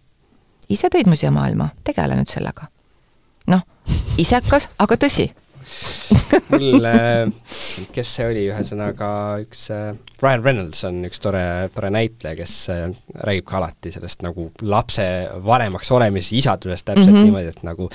[0.70, 2.68] ise tõid mu siia maailma, tegele nüüd sellega.
[4.18, 5.30] Isekas, aga tõsi.
[6.50, 6.86] Mul,
[7.94, 9.10] kes see oli, ühesõnaga
[9.44, 9.92] üks äh,
[10.24, 12.86] Ryan Reynolds on üks tore, tore näitleja, kes äh,
[13.28, 15.06] räägib ka alati sellest nagu lapse
[15.46, 17.30] vanemaks olemisest, isadusest täpselt mm -hmm.
[17.30, 17.90] niimoodi, et nagu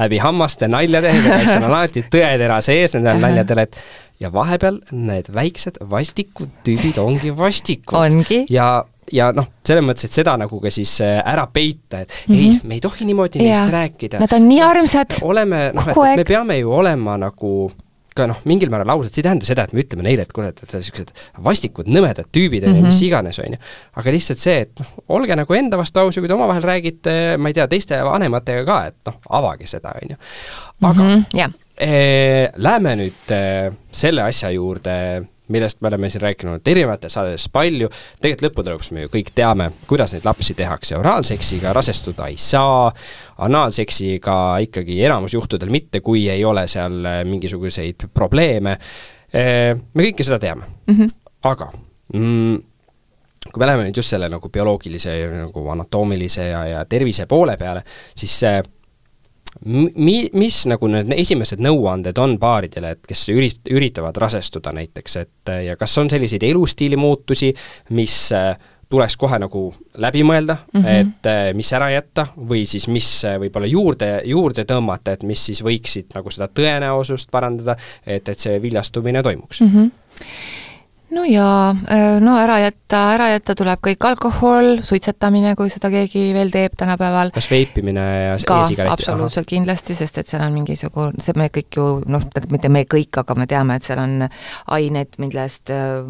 [0.00, 3.82] läbi hammaste nalja tehes, eks on alati tõetera sees nendel naljadel, et
[4.20, 7.98] ja vahepeal need väiksed vastikud tüübid ongi vastikud.
[7.98, 8.44] ongi.
[8.50, 12.38] ja ja noh, selles mõttes, et seda nagu ka siis ära peita, et mm -hmm.
[12.38, 13.54] ei, me ei tohi niimoodi ja.
[13.54, 14.20] neist rääkida.
[14.20, 15.20] Nad on nii armsad.
[15.22, 17.70] oleme, noh, et me peame ju olema nagu
[18.18, 20.50] ka noh, mingil määral ausad, see ei tähenda seda, et me ütleme neile, et kuule,
[20.50, 21.12] et niisugused
[21.44, 23.58] vastikud, nõmedad tüübid on ju mm -hmm., mis iganes, on ju.
[24.02, 27.14] aga lihtsalt see, et noh, olge nagu enda vastu aus ja kui te omavahel räägite,
[27.38, 30.16] ma ei tea, teiste vanematega ka, et noh, avage seda, on ju.
[30.82, 31.52] aga mm -hmm, yeah.
[31.80, 34.94] Eh, läheme nüüd eh, selle asja juurde,
[35.48, 37.88] millest me oleme siin rääkinud erinevates saadetes palju,
[38.20, 42.90] tegelikult lõppude lõpuks me ju kõik teame, kuidas neid lapsi tehakse, oraalseksiga rasestuda ei saa,
[43.46, 44.36] anaalseksiga
[44.66, 48.76] ikkagi enamus juhtudel mitte, kui ei ole seal mingisuguseid probleeme,
[49.32, 50.68] me kõike seda teame.
[50.86, 51.14] Mm, -hmm.
[51.48, 51.72] aga
[52.12, 52.60] mm,
[53.52, 57.82] kui me läheme nüüd just selle nagu bioloogilise nagu anatoomilise ja, ja tervise poole peale,
[58.16, 58.60] siis see
[59.64, 65.54] mi-, mis nagu need esimesed nõuanded on paaridele, et kes ürit-, üritavad rasestuda näiteks, et
[65.66, 67.52] ja kas on selliseid elustiili muutusi,
[67.96, 68.52] mis äh,
[68.88, 69.62] tuleks kohe nagu
[70.00, 71.00] läbi mõelda mm, -hmm.
[71.00, 75.46] et äh, mis ära jätta või siis mis äh, võib-olla juurde, juurde tõmmata, et mis
[75.50, 79.74] siis võiksid nagu seda tõenäosust parandada, et, et see viljastumine toimuks mm.
[79.74, 79.90] -hmm
[81.10, 86.26] no jaa, äh, no ära jätta, ära jätta tuleb kõik alkohol, suitsetamine, kui seda keegi
[86.36, 87.32] veel teeb tänapäeval.
[87.34, 88.92] kas veipimine ja e-sigaretid?
[88.92, 89.52] absoluutselt Aha.
[89.54, 93.36] kindlasti, sest et seal on mingisugune, see me kõik ju noh, mitte me kõik, aga
[93.38, 94.26] me teame, et seal on
[94.76, 96.04] aineid, millest äh,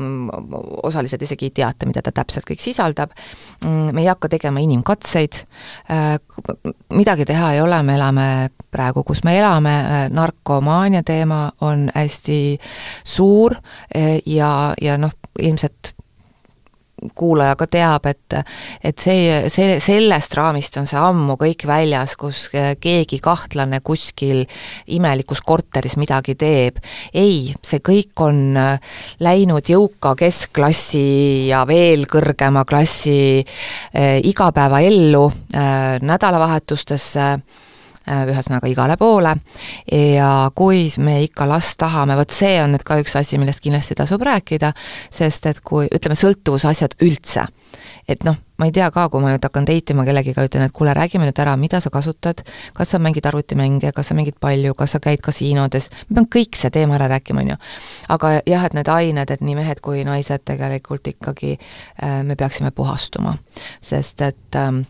[0.82, 3.14] osalised isegi ei teata, mida ta täpselt kõik sisaldab.
[3.62, 5.42] Mm, me ei hakka tegema inimkatseid,
[5.94, 6.18] äh,
[6.98, 8.28] midagi teha ei ole, me elame
[8.74, 9.76] praegu, kus me elame,
[10.12, 12.58] narkomaania teema on hästi
[13.06, 13.54] suur
[14.26, 14.50] ja,
[14.82, 15.94] ja ja noh, ilmselt
[17.14, 18.36] kuulaja ka teab, et
[18.84, 24.44] et see, see, sellest raamist on see ammu kõik väljas, kus keegi kahtlane kuskil
[24.94, 26.80] imelikus korteris midagi teeb.
[27.14, 28.58] ei, see kõik on
[29.20, 35.24] läinud jõuka keskklassi ja veel kõrgema klassi äh, igapäevaellu
[36.02, 37.30] nädalavahetustesse
[38.08, 39.34] ühesõnaga igale poole,
[39.92, 43.96] ja kui me ikka last tahame, vot see on nüüd ka üks asi, millest kindlasti
[43.98, 44.72] tasub rääkida,
[45.14, 47.46] sest et kui, ütleme, sõltuvusasjad üldse,
[48.08, 50.74] et noh, ma ei tea ka, kui ma nüüd hakkan date ima kellegiga, ütlen, et
[50.74, 52.42] kuule, räägime nüüd ära, mida sa kasutad,
[52.74, 56.58] kas sa mängid arvutimänge, kas sa mängid palju, kas sa käid kasiinodes, ma pean kõik
[56.58, 57.58] see teema ära rääkima, on ju.
[58.16, 62.72] aga jah, et need ained, et nii mehed kui naised tegelikult ikkagi äh, me peaksime
[62.74, 63.36] puhastuma,
[63.84, 64.86] sest et ähm,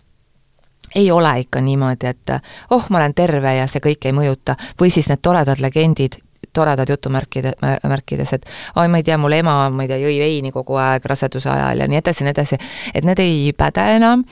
[0.95, 2.33] ei ole ikka niimoodi, et
[2.71, 6.21] oh, ma olen terve ja see kõik ei mõjuta, või siis need toredad legendid,
[6.53, 8.47] toredad jutumärkide, märkides, et
[8.77, 11.85] oi, ma ei tea, mul ema, ma ei tea, jõi veini kogu aeg raseduse ajal
[11.85, 12.59] ja nii edasi ja nii edasi,
[12.95, 14.25] et need ei päde enam.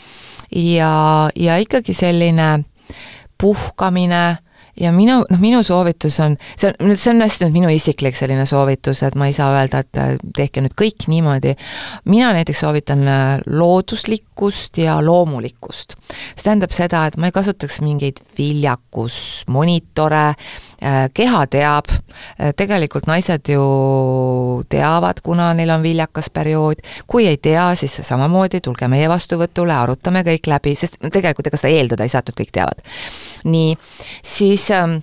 [0.55, 2.65] Ja, ja ikkagi selline
[3.41, 4.39] puhkamine
[4.81, 8.47] ja minu, noh, minu soovitus on, see on, see on hästi nüüd minu isiklik selline
[8.49, 11.55] soovitus, et ma ei saa öelda, et äh, tehke nüüd kõik niimoodi,
[12.11, 15.97] mina näiteks soovitan äh, looduslikkust ja loomulikkust.
[16.09, 20.27] see tähendab seda, et ma ei kasutaks mingeid viljakusmonitore,
[21.17, 21.89] keha teab,
[22.57, 23.63] tegelikult naised ju
[24.69, 30.25] teavad, kuna neil on viljakas periood, kui ei tea, siis samamoodi tulge meie vastuvõtule, arutame
[30.27, 32.85] kõik läbi, sest tegelikult ega seda eeldada ei saa, et nad kõik teavad.
[33.45, 33.77] nii,
[34.37, 34.99] siis ähm,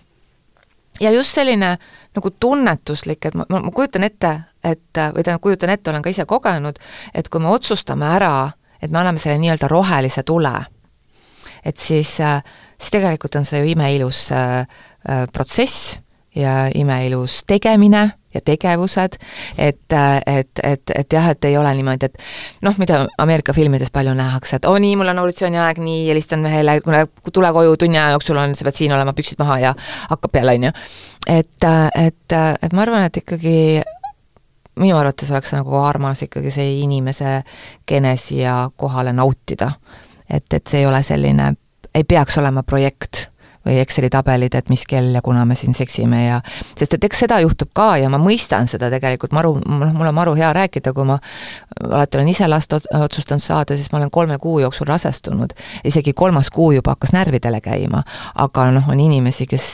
[1.01, 1.77] ja just selline
[2.15, 4.33] nagu tunnetuslik, et ma, ma, ma kujutan ette,
[4.63, 6.79] et või tähendab, kujutan ette, olen ka ise kogenud,
[7.13, 10.53] et kui me otsustame ära, et me anname selle nii-öelda rohelise tule,
[11.65, 12.43] et siis, äh,
[12.83, 14.65] siis tegelikult on see ju imeilus äh,
[15.07, 15.99] äh, protsess
[16.35, 19.15] ja imeilus tegemine ja tegevused,
[19.57, 19.93] et,
[20.25, 24.57] et, et, et jah, et ei ole niimoodi, et noh, mida Ameerika filmides palju nähakse,
[24.57, 28.41] et oo nii, mul on evolutsiooniaeg, nii, helistan mehele, kuule, tule koju, tunni aja jooksul
[28.41, 29.75] on, sa pead siin olema, püksid maha ja
[30.09, 30.73] hakkab peale, on ju.
[31.29, 33.57] et, et, et ma arvan, et ikkagi
[34.81, 37.43] minu arvates oleks nagu armas ikkagi see inimese
[37.85, 39.71] genesi ja kohale nautida.
[40.29, 41.53] et, et see ei ole selline,
[41.95, 43.27] ei peaks olema projekt
[43.65, 46.39] või Exceli tabelid, et mis kell ja kuna me siin seksime ja
[46.75, 50.17] sest et eks seda juhtub ka ja ma mõistan seda tegelikult maru, noh, mul on
[50.17, 51.17] maru hea rääkida, kui ma
[51.87, 55.55] alati olen ise last otsustanud saada, siis ma olen kolme kuu jooksul rasestunud.
[55.83, 58.03] isegi kolmas kuu juba hakkas närvidele käima,
[58.35, 59.69] aga noh, on inimesi, kes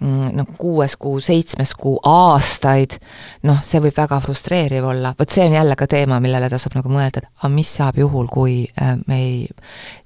[0.00, 2.98] mm, noh, kuues kuu, seitsmes kuu, aastaid,
[3.46, 6.90] noh, see võib väga frustreeriv olla, vot see on jälle ka teema, millele tasub nagu
[6.90, 9.48] mõelda, et aga mis saab juhul, kui äh, me ei,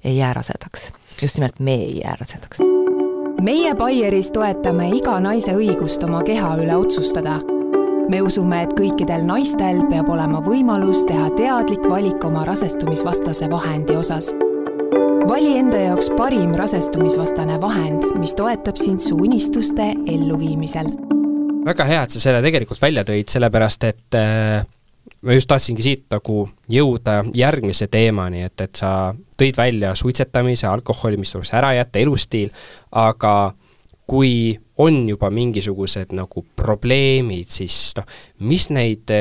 [0.03, 0.91] ei jää rasedaks.
[1.21, 2.59] Just nimelt me ei jää rasedaks
[3.41, 7.39] meie Baieris toetame iga naise õigust oma keha üle otsustada.
[8.09, 14.31] me usume, et kõikidel naistel peab olema võimalus teha teadlik valik oma rasestumisvastase vahendi osas.
[15.29, 20.91] vali enda jaoks parim rasestumisvastane vahend, mis toetab sind su unistuste elluviimisel.
[21.65, 24.65] väga hea, et sa selle tegelikult välja tõid, sellepärast et äh
[25.21, 31.19] ma just tahtsingi siit nagu jõuda järgmise teemani, et, et sa tõid välja suitsetamise, alkoholi,
[31.19, 32.51] mis tuleks ära jätta, elustiil,
[32.91, 33.53] aga
[34.09, 38.07] kui on juba mingisugused nagu probleemid, siis noh,
[38.47, 39.11] mis neid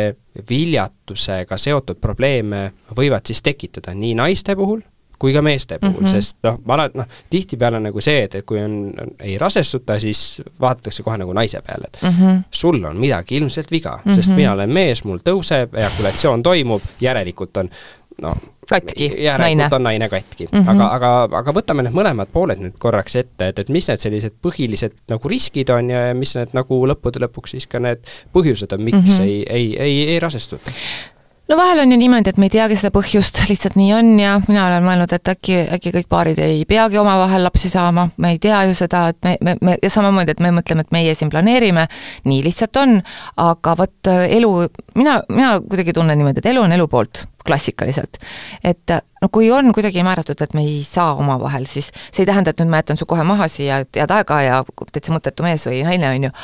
[0.48, 4.80] viljatusega seotud probleeme võivad siis tekitada nii naiste puhul
[5.18, 6.10] kui ka meeste puhul mm, -hmm.
[6.10, 10.42] sest noh, ma olen, noh, tihtipeale nagu see, et, et kui on, ei rasestuta, siis
[10.60, 12.42] vaadatakse kohe nagu naise peale, et mm -hmm.
[12.50, 14.14] sul on midagi ilmselt viga mm, -hmm.
[14.14, 17.70] sest mina olen mees, mul tõuseb, ejakulatsioon toimub, järelikult on
[18.22, 18.36] no
[18.70, 20.58] katki, järelikult on naine katki mm.
[20.58, 20.70] -hmm.
[20.70, 24.38] aga, aga, aga võtame need mõlemad pooled nüüd korraks ette, et, et mis need sellised
[24.44, 28.02] põhilised nagu riskid on ja mis need nagu lõppude lõpuks siis ka need
[28.34, 29.22] põhjused on, miks mm -hmm.
[29.22, 30.74] ei, ei, ei, ei rasestuta?
[31.48, 34.34] No vahel on ju niimoodi, et me ei teagi seda põhjust, lihtsalt nii on ja
[34.48, 38.42] mina olen mõelnud, et äkki, äkki kõik paarid ei peagi omavahel lapsi saama, me ei
[38.42, 41.32] tea ju seda, et me, me, me ja samamoodi, et me mõtleme, et meie siin
[41.32, 41.86] planeerime,
[42.28, 42.98] nii lihtsalt on,
[43.40, 44.52] aga vot elu,
[45.00, 48.18] mina, mina kuidagi tunnen niimoodi, et elu on elu poolt klassikaliselt.
[48.64, 48.92] et
[49.22, 52.60] no kui on kuidagi määratud, et me ei saa omavahel, siis see ei tähenda, et
[52.60, 55.80] nüüd ma jätan su kohe maha siia, et head aega ja täitsa mõttetu mees või
[55.86, 56.34] naine, on ju,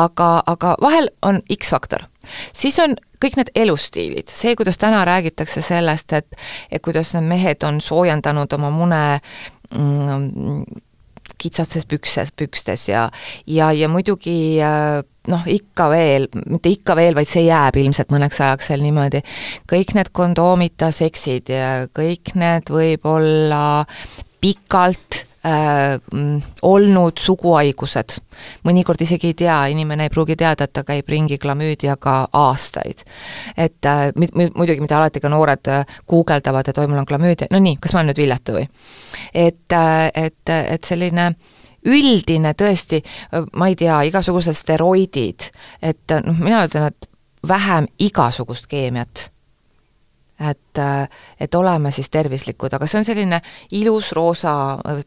[0.00, 2.08] aga, aga vahel on X-faktor.
[2.56, 7.64] Siis on kõik need elustiilid, see, kuidas täna räägitakse sellest, et et kuidas need mehed
[7.64, 9.02] on soojendanud oma mune
[9.72, 10.64] mm,
[11.38, 13.08] kitsastes pükses, pükstes ja
[13.46, 18.40] ja, ja muidugi äh, noh, ikka veel, mitte ikka veel, vaid see jääb ilmselt mõneks
[18.42, 19.22] ajaks veel niimoodi,
[19.70, 23.84] kõik need kondoomita seksid ja kõik need võib-olla
[24.42, 28.18] pikalt äh, mm, olnud suguhaigused.
[28.64, 33.04] mõnikord isegi ei tea, inimene ei pruugi teada, et ta käib ringi klamüüdiaga aastaid.
[33.56, 34.10] et äh,
[34.54, 37.94] muidugi, mida alati ka noored äh, guugeldavad, et oi, mul on klamüüdia, no nii, kas
[37.94, 38.66] ma olen nüüd viljatu või?
[39.34, 41.32] et äh,, et, et selline
[41.86, 42.98] üldine tõesti,
[43.54, 47.08] ma ei tea, igasugused steroidid, et noh, mina ütlen, et
[47.46, 49.28] vähem igasugust keemiat
[50.40, 50.80] et,
[51.40, 53.40] et oleme siis tervislikud, aga see on selline
[53.78, 54.54] ilus roosa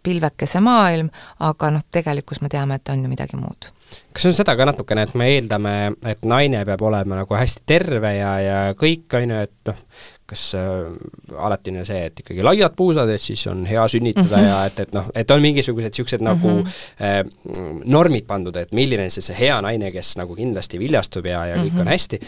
[0.04, 1.10] pilvekese maailm,
[1.46, 3.72] aga noh, tegelikkus me teame, et on ju midagi muud.
[4.14, 5.76] kas on seda ka natukene, et me eeldame,
[6.06, 9.84] et naine peab olema nagu hästi terve ja, ja kõik, on ju, et noh,
[10.30, 14.44] kas äh, alati on see, et ikkagi laiad puusad, et siis on hea sünnitada mm
[14.44, 14.50] -hmm.
[14.50, 16.38] ja et, et noh, et on mingisugused niisugused mm -hmm.
[16.38, 16.68] nagu
[17.02, 21.46] äh, normid pandud, et milline on siis see hea naine, kes nagu kindlasti viljastub ja,
[21.46, 21.80] ja kõik mm -hmm.
[21.80, 21.92] on mhm.
[21.92, 22.20] hästi,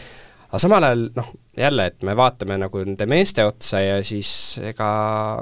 [0.52, 1.28] aga samal ajal noh,
[1.58, 4.32] jälle, et me vaatame nagu nende meeste otsa ja siis
[4.68, 4.88] ega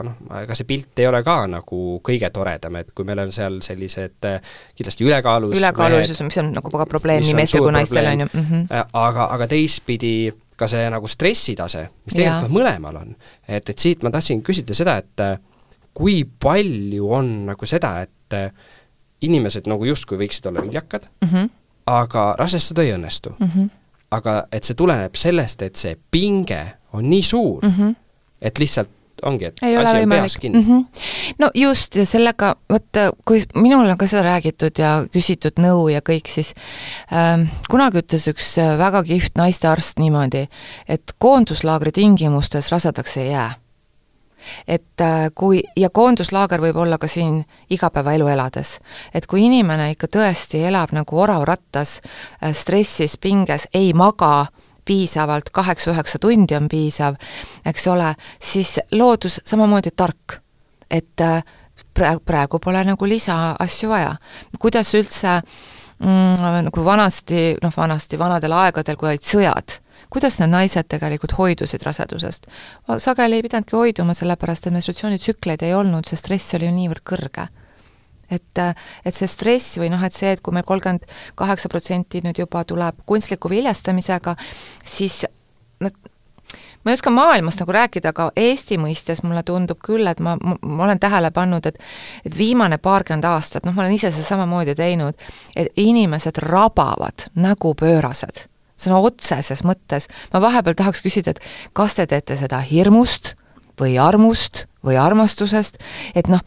[0.05, 3.57] noh, ega see pilt ei ole ka nagu kõige toredam, et kui meil on seal
[3.65, 8.25] sellised äh, kindlasti ülekaalus ülekaalulisus, mis on nagu ka probleem nii meestel kui naistel, on
[8.25, 8.45] ju mm.
[8.51, 8.85] -hmm.
[8.93, 10.13] aga, aga teistpidi
[10.59, 13.15] ka see nagu stressitase, mis tegelikult mõlemal on.
[13.47, 15.39] et, et siit ma tahtsin küsida seda, et äh,
[15.93, 18.51] kui palju on nagu seda, et äh,
[19.25, 21.49] inimesed nagu justkui võiksid olla viljakad mm, -hmm.
[21.85, 23.51] aga rasestuda ei õnnestu mm.
[23.55, 23.78] -hmm
[24.11, 26.61] aga et see tuleneb sellest, et see pinge
[26.93, 27.95] on nii suur mm, -hmm.
[28.41, 28.89] et lihtsalt
[29.23, 30.67] ongi, et ei asi on peas kinni mm.
[30.67, 31.01] -hmm.
[31.39, 36.01] no just, ja sellega, vot kui minul on ka seda räägitud ja küsitud nõu ja
[36.01, 36.53] kõik, siis
[37.13, 40.47] ähm, kunagi ütles üks väga kihvt naistearst niimoodi,
[40.87, 43.51] et koonduslaagri tingimustes rasedaks ei jää
[44.67, 48.79] et äh, kui, ja koonduslaager võib olla ka siin igapäevaelu elades.
[49.13, 51.99] et kui inimene ikka tõesti elab nagu orav rattas,
[52.43, 54.47] äh, stressis, pinges, ei maga,
[54.85, 57.15] piisavalt, kaheksa-üheksa tundi on piisav,
[57.65, 60.39] eks ole, siis loodus samamoodi tark.
[60.89, 61.43] et äh,
[61.93, 64.15] praegu, praegu pole nagu lisaasju vaja.
[64.59, 65.41] kuidas üldse
[65.99, 69.79] mm, nagu vanasti, noh vanasti, vanadel aegadel, kui olid sõjad
[70.09, 72.47] kuidas need naised tegelikult hoidusid rasedusest?
[72.97, 77.49] sageli ei pidanudki hoiduma, sellepärast et menstratsioonitsükleid ei olnud, see stress oli ju niivõrd kõrge
[78.31, 78.61] et,
[79.05, 81.05] et see stress või noh, et see, et kui meil kolmkümmend
[81.39, 84.35] kaheksa protsenti nüüd juba tuleb kunstliku viljastamisega,
[84.85, 85.23] siis
[85.83, 85.95] nad
[86.83, 90.55] ma ei oska maailmast nagu rääkida, aga Eesti mõistes mulle tundub küll, et ma, ma,
[90.61, 91.77] ma olen tähele pannud, et
[92.25, 95.17] et viimane paarkümmend aastat, noh, ma olen ise seda samamoodi teinud,
[95.55, 98.47] et inimesed rabavad nagu pöörased
[98.79, 101.43] sõna otseses mõttes, ma vahepeal tahaks küsida, et
[101.77, 103.35] kas te teete seda hirmust
[103.79, 105.79] või armust või armastusest,
[106.15, 106.43] et noh,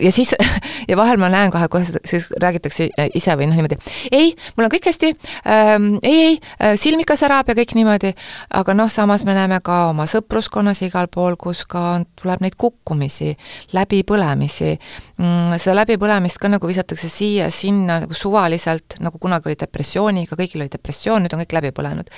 [0.00, 0.34] ja siis,
[0.90, 3.78] ja vahel ma näen kohe, kohe siis räägitakse ise või noh, niimoodi,
[4.12, 5.12] ei, mul on kõik hästi
[5.48, 8.12] ähm,, ei, ei, äh, silm ikka särab ja kõik niimoodi,
[8.58, 13.32] aga noh, samas me näeme ka oma sõpruskonnas igal pool, kus ka tuleb neid kukkumisi,
[13.76, 20.64] läbipõlemisi mm,, seda läbipõlemist ka nagu visatakse siia-sinna nagu suvaliselt, nagu kunagi oli depressiooniga, kõigil
[20.64, 22.10] oli depressioon, nüüd on kõik läbi põlenud.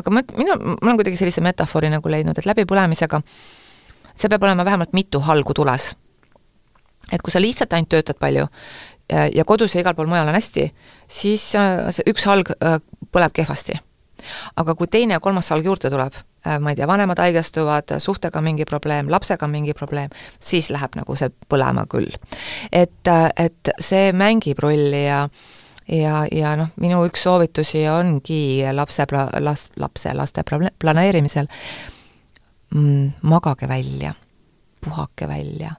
[0.00, 3.22] aga ma, mina, ma olen kuidagi sellise metafoori nagu leidnud, et läbipõlemisega
[4.20, 5.94] see peab olema vähemalt mitu halgu tules.
[7.12, 8.46] Et kui sa lihtsalt ainult töötad palju
[9.34, 10.66] ja kodus ja igal pool mujal on hästi,
[11.10, 12.78] siis äh, see üks halg äh,
[13.12, 13.78] põleb kehvasti.
[14.56, 16.14] aga kui teine ja kolmas halg juurde tuleb,
[16.46, 21.16] äh, ma ei tea, vanemad haigestuvad, suhtega mingi probleem, lapsega mingi probleem, siis läheb nagu
[21.16, 22.12] see põlema küll.
[22.72, 25.26] et, et see mängib rolli ja
[25.90, 29.06] ja, ja noh, minu üks soovitusi ongi lapse,
[29.42, 31.48] las-, lapse, laste planeerimisel
[32.74, 34.14] mm, magage välja.
[34.80, 35.74] puhake välja.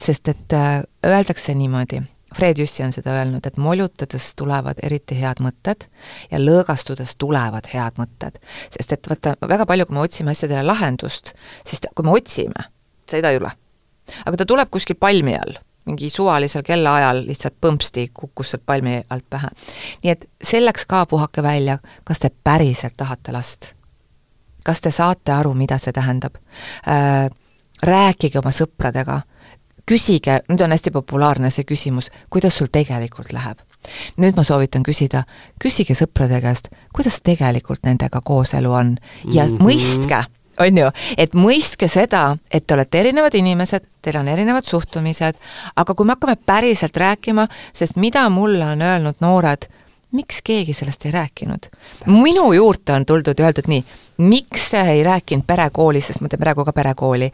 [0.00, 0.52] Sest et
[1.06, 2.02] öeldakse niimoodi
[2.34, 5.86] Fred Jüssi on seda öelnud, et molutades tulevad eriti head mõtted
[6.32, 8.40] ja lõõgastudes tulevad head mõtted.
[8.70, 11.34] sest et vaata, väga palju, kui me otsime asjadele lahendust,
[11.66, 12.66] siis kui me otsime,
[13.10, 13.52] seda ei tule.
[14.26, 19.28] aga ta tuleb kuskil palmi all, mingi suvalisel kellaajal lihtsalt põmpsti kukkus sealt palmi alt
[19.30, 19.48] pähe.
[20.02, 23.74] nii et selleks ka puhake välja, kas te päriselt tahate last.
[24.64, 26.34] kas te saate aru, mida see tähendab
[26.88, 27.30] äh,?
[27.82, 29.20] rääkige oma sõpradega
[29.86, 33.58] küsige, nüüd on hästi populaarne see küsimus, kuidas sul tegelikult läheb.
[34.16, 35.26] nüüd ma soovitan küsida,
[35.60, 38.96] küsige sõprade käest, kuidas tegelikult nendega kooselu on
[39.32, 39.62] ja mm -hmm.
[39.62, 40.24] mõistke,
[40.58, 45.34] on ju, et mõistke seda, et te olete erinevad inimesed, teil on erinevad suhtumised,
[45.76, 49.68] aga kui me hakkame päriselt rääkima, sest mida mulle on öelnud noored,
[50.14, 51.68] miks keegi sellest ei rääkinud?
[52.06, 53.84] minu juurde on tuldud ja öeldud nii,
[54.24, 57.30] miks sa ei rääkinud perekoolis, sest ma teen praegu ka perekooli,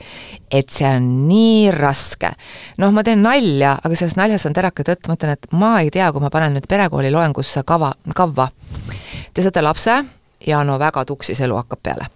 [0.50, 2.32] et see on nii raske.
[2.80, 5.90] noh, ma teen nalja, aga selles naljas on terake tõtt, ma ütlen, et ma ei
[5.94, 8.48] tea, kui ma panen nüüd perekooli loengusse kava, kavva.
[9.34, 10.00] Te saate lapse
[10.46, 12.08] ja no väga tuksis elu hakkab peale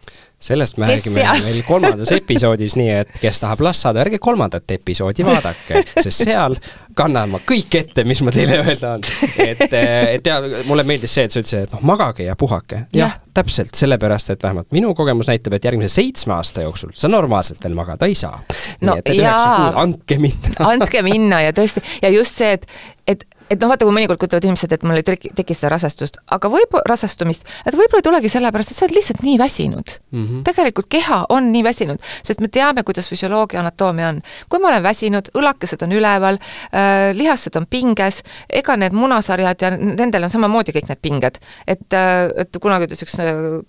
[0.44, 5.24] sellest me räägime meil kolmandas episoodis, nii et kes tahab last saada, ärge kolmandat episoodi
[5.24, 6.56] vaadake, sest seal
[6.96, 9.04] kannan ma kõik ette, mis ma teile öelda on.
[9.44, 12.84] et, et ja mulle meeldis see, et sa ütlesid, et noh, magage ja puhake.
[12.94, 17.62] jah, täpselt, sellepärast et vähemalt minu kogemus näitab, et järgmise seitsme aasta jooksul sa normaalselt
[17.64, 18.40] veel magada ei saa.
[18.80, 22.68] no et, et jaa, andke minna andke minna ja tõesti, ja just see, et,
[23.10, 26.76] et et noh, vaata, kui mõnikord kutsuvad inimesed, et mul tekkis seda rasestust, aga võib,
[26.88, 30.24] rasestumist, et võib-olla ei tulegi sellepärast, et sa oled lihtsalt nii väsinud mm.
[30.24, 30.42] -hmm.
[30.48, 34.22] tegelikult keha on nii väsinud, sest me teame, kuidas füsioloogia, anatoomia on.
[34.48, 36.83] kui ma olen väsinud, õlakesed on üleval äh,,
[37.14, 41.40] lihased on pinges, ega need munasarjad ja nendel on samamoodi kõik need pinged.
[41.66, 43.16] et äh,, et kunagi ütles üks,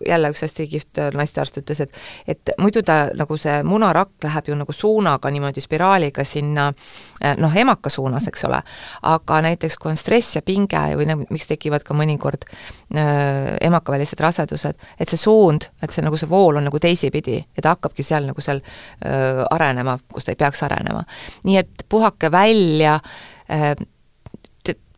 [0.08, 1.94] jälle üks hästi kihvt naistearst ütles, et
[2.28, 6.68] et muidu ta nagu see munarakk läheb ju nagu suunaga niimoodi spiraaliga sinna
[7.24, 8.62] äh, noh, emaka suunas, eks ole,
[9.12, 14.20] aga näiteks kui on stress ja pinge või nagu miks tekivad ka mõnikord äh, emakavälised
[14.22, 18.06] rasedused, et see suund, et see nagu see vool on nagu teisipidi ja ta hakkabki
[18.06, 21.06] seal nagu seal äh, arenema, kus ta ei peaks arenema.
[21.44, 23.05] nii et puhake välja äh,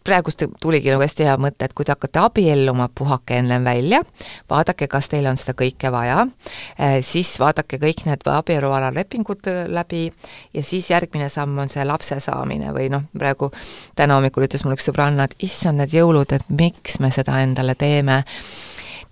[0.08, 4.02] praegust tuligi nagu hästi hea mõte, et kui te hakkate abielluma, puhake ennem välja,
[4.50, 6.22] vaadake, kas teil on seda kõike vaja,
[6.78, 10.06] eh, siis vaadake kõik need abielualalepingud läbi
[10.56, 13.52] ja siis järgmine samm on see lapse saamine või noh, praegu
[13.96, 17.76] täna hommikul ütles mul üks sõbranna, et issand, need jõulud, et miks me seda endale
[17.76, 18.24] teeme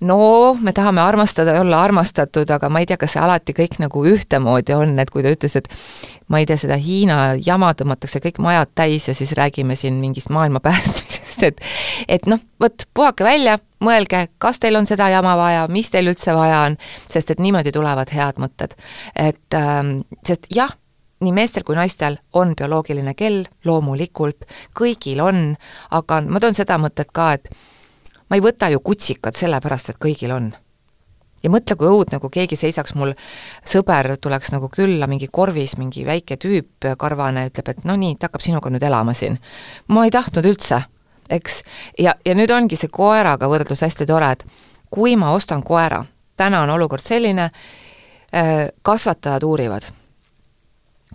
[0.06, 3.80] no me tahame armastada ja olla armastatud, aga ma ei tea, kas see alati kõik
[3.82, 5.70] nagu ühtemoodi on, et kui ta ütles, et
[6.32, 10.32] ma ei tea, seda Hiina jama tõmmatakse kõik majad täis ja siis räägime siin mingist
[10.34, 11.62] maailma päästmisest, et
[12.08, 16.36] et noh, vot puhake välja, mõelge, kas teil on seda jama vaja, mis teil üldse
[16.38, 16.80] vaja on,
[17.12, 18.78] sest et niimoodi tulevad head mõtted.
[19.16, 20.74] et ähm, sest jah,
[21.24, 24.46] nii meestel kui naistel on bioloogiline kell, loomulikult,
[24.78, 25.48] kõigil on,
[25.92, 27.50] aga ma toon seda mõtet ka, et
[28.30, 30.54] ma ei võta ju kutsikat sellepärast, et kõigil on.
[31.44, 33.14] ja mõtle, kui õudne, kui keegi seisaks mul,
[33.68, 38.30] sõber tuleks nagu külla, mingi korvis mingi väike tüüp, karvane, ütleb, et no nii, ta
[38.30, 39.38] hakkab sinuga nüüd elama siin.
[39.88, 40.82] ma ei tahtnud üldse,
[41.30, 41.64] eks,
[42.00, 44.46] ja, ja nüüd ongi see koeraga võrdlus hästi tore, et
[44.90, 46.06] kui ma ostan koera,
[46.38, 47.52] täna on olukord selline,
[48.34, 49.92] äh, kasvatajad uurivad,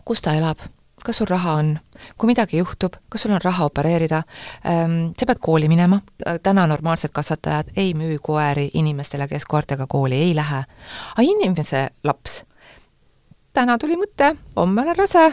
[0.05, 0.63] kus ta elab
[1.05, 1.72] kas sul raha on,
[2.18, 4.22] kui midagi juhtub, kas sul on raha opereerida,
[4.64, 6.01] ehm, sa pead kooli minema,
[6.42, 10.64] täna normaalsed kasvatajad ei müü koeri inimestele, kes koertega kooli ei lähe.
[11.16, 12.44] aga inimese laps,
[13.53, 15.26] täna tuli mõte, homme olen rase,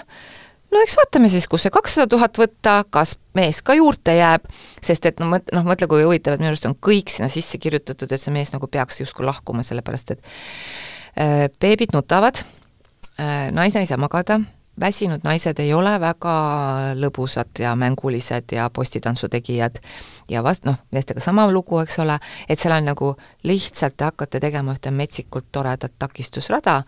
[0.71, 4.47] no eks vaatame siis, kus see kakssada tuhat võtta, kas mees ka juurde jääb,
[4.83, 7.59] sest et no mõtle, noh, mõtle, kui huvitav, et minu arust on kõik sinna sisse
[7.61, 10.21] kirjutatud, et see mees nagu peaks justkui lahkuma, sellepärast et
[11.19, 12.43] äh, beebid nutavad
[13.19, 14.41] äh,, naine ei saa magada
[14.79, 16.33] väsinud naised ei ole väga
[16.97, 19.79] lõbusad ja mängulised ja postituntsu tegijad
[20.29, 22.19] ja vast-, noh, meestega sama lugu, eks ole,
[22.49, 23.13] et seal on nagu
[23.47, 26.81] lihtsalt te hakkate tegema ühte metsikult toredat takistusrada,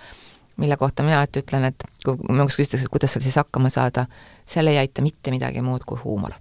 [0.60, 3.72] mille kohta mina alati ütlen, et kui minu käest küsitakse, et kuidas seal siis hakkama
[3.74, 4.06] saada,
[4.46, 6.38] seal ei aita mitte midagi muud kui huumor.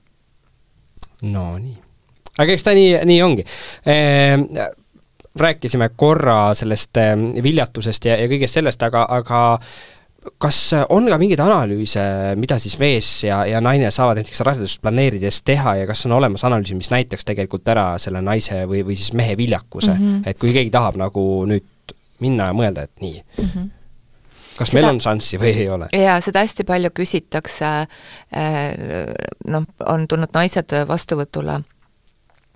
[1.23, 1.79] no nii.
[2.39, 3.45] aga eks ta nii, nii ongi
[3.87, 4.45] ehm,
[5.39, 9.41] rääkisime korra sellest ehm, viljatusest ja, ja kõigest sellest, aga, aga
[10.39, 10.59] kas
[10.89, 12.03] on ka mingeid analüüse,
[12.41, 16.45] mida siis mees ja, ja naine saavad näiteks rasedust planeerides teha ja kas on olemas
[16.49, 20.29] analüüsi, mis näitaks tegelikult ära selle naise või, või siis mehe viljakuse mm, -hmm.
[20.31, 23.75] et kui keegi tahab nagu nüüd minna ja mõelda, et nii mm, -hmm
[24.59, 25.89] kas seda, meil on šanssi või ei ole?
[25.95, 27.73] jaa, seda hästi palju küsitakse,
[28.35, 28.63] äh,
[29.47, 31.61] noh, on tulnud naised vastuvõtule,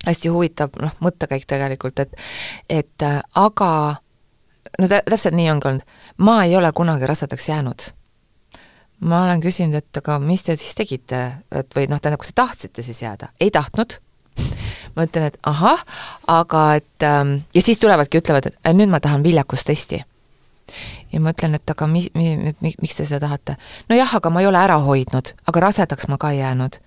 [0.03, 2.11] hästi huvitav noh, mõttekäik tegelikult, et
[2.69, 4.02] et äh, aga
[4.79, 5.81] no tä-, täpselt nii ongi olnud.
[6.17, 7.89] ma ei ole kunagi rasedaks jäänud.
[8.99, 12.41] ma olen küsinud, et aga mis te siis tegite, et või noh, tähendab, kas te
[12.41, 13.33] tahtsite siis jääda?
[13.39, 13.99] ei tahtnud.
[14.95, 15.83] ma ütlen, et ahah,
[16.27, 20.01] aga et ähm, ja siis tulevadki, ütlevad, et nüüd ma tahan viljakustesti
[21.13, 23.57] ja ma ütlen, et aga mi-, mi-, mi-, miks te seda tahate?
[23.91, 26.79] nojah, aga ma ei ole ära hoidnud, aga rasedaks ma ka ei jäänud.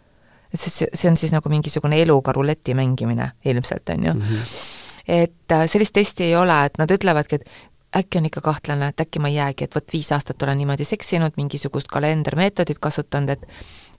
[0.57, 4.23] sest see on siis nagu mingisugune eluga ruleti mängimine ilmselt, on ju mm.
[4.23, 4.86] -hmm.
[5.09, 9.01] Et äh, sellist testi ei ole, et nad ütlevadki, et äkki on ikka kahtlane, et
[9.01, 13.47] äkki ma ei jäägi, et vot viis aastat olen niimoodi seksinud, mingisugust kalendermeetodit kasutanud, et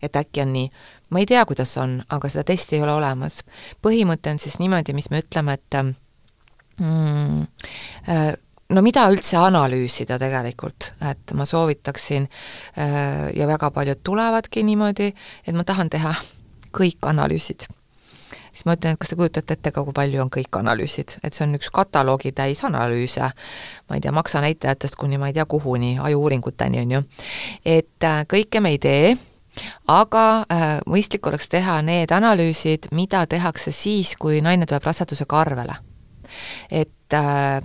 [0.01, 0.69] et äkki on nii.
[1.09, 3.41] ma ei tea, kuidas on, aga seda testi ei ole olemas.
[3.81, 5.79] põhimõte on siis niimoodi, mis me ütleme, et
[6.79, 7.41] mm,
[8.09, 8.33] äh,
[8.69, 15.13] no mida üldse analüüsida tegelikult, et ma soovitaksin äh, ja väga paljud tulevadki niimoodi,
[15.47, 16.13] et ma tahan teha
[16.77, 17.69] kõik analüüsid.
[18.57, 21.37] Siis ma ütlen, et kas te kujutate ette ka, kui palju on kõik analüüsid, et
[21.37, 23.29] see on üks kataloogi täis analüüse,
[23.87, 27.01] ma ei tea, maksanäitajatest kuni ma ei tea kuhuni, aju-uuringuteni, on ju.
[27.65, 29.15] et äh, kõike me ei tee,
[29.93, 35.77] aga äh, mõistlik oleks teha need analüüsid, mida tehakse siis, kui naine tuleb rasedusega arvele.
[36.71, 37.61] et äh,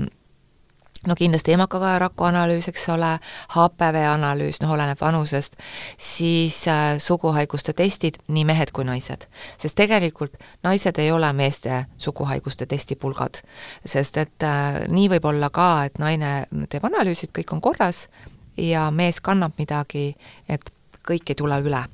[1.07, 3.12] no kindlasti emakakaeraku analüüs, eks ole,
[3.55, 5.57] HPV analüüs, noh, oleneb vanusest,
[5.98, 9.26] siis äh, suguhaiguste testid, nii mehed kui naised.
[9.59, 13.42] sest tegelikult naised ei ole meeste suguhaiguste testipulgad.
[13.86, 18.09] sest et äh, nii võib olla ka, et naine teeb analüüsid, kõik on korras,
[18.57, 20.14] ja mees kannab midagi,
[20.48, 20.72] et
[21.09, 21.84] kõik ei tule üle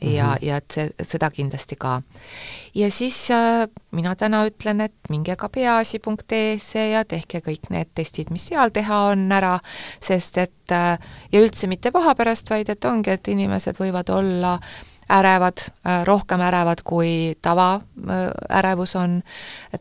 [0.00, 0.46] ja mm, -hmm.
[0.46, 2.02] ja et see, seda kindlasti ka.
[2.74, 8.30] ja siis äh, mina täna ütlen, et minge ka peaasi.ee-sse ja tehke kõik need testid,
[8.30, 9.58] mis seal teha on, ära,
[10.00, 10.98] sest et äh,
[11.32, 16.04] ja üldse mitte paha pärast, vaid et ongi, et inimesed võivad olla äh, ärevad, äh,
[16.04, 19.22] rohkem ärevad, kui tavaärevus äh, on,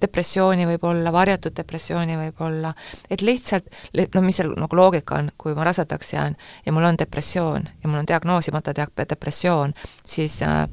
[0.01, 2.73] depressiooni võib olla, varjatud depressiooni võib olla,
[3.09, 3.67] et lihtsalt,
[4.15, 7.89] no mis seal nagu loogika on, kui ma rasedaks jään ja mul on depressioon ja
[7.89, 8.75] mul on diagnoosimata
[9.09, 9.73] depressioon,
[10.05, 10.67] siis äh,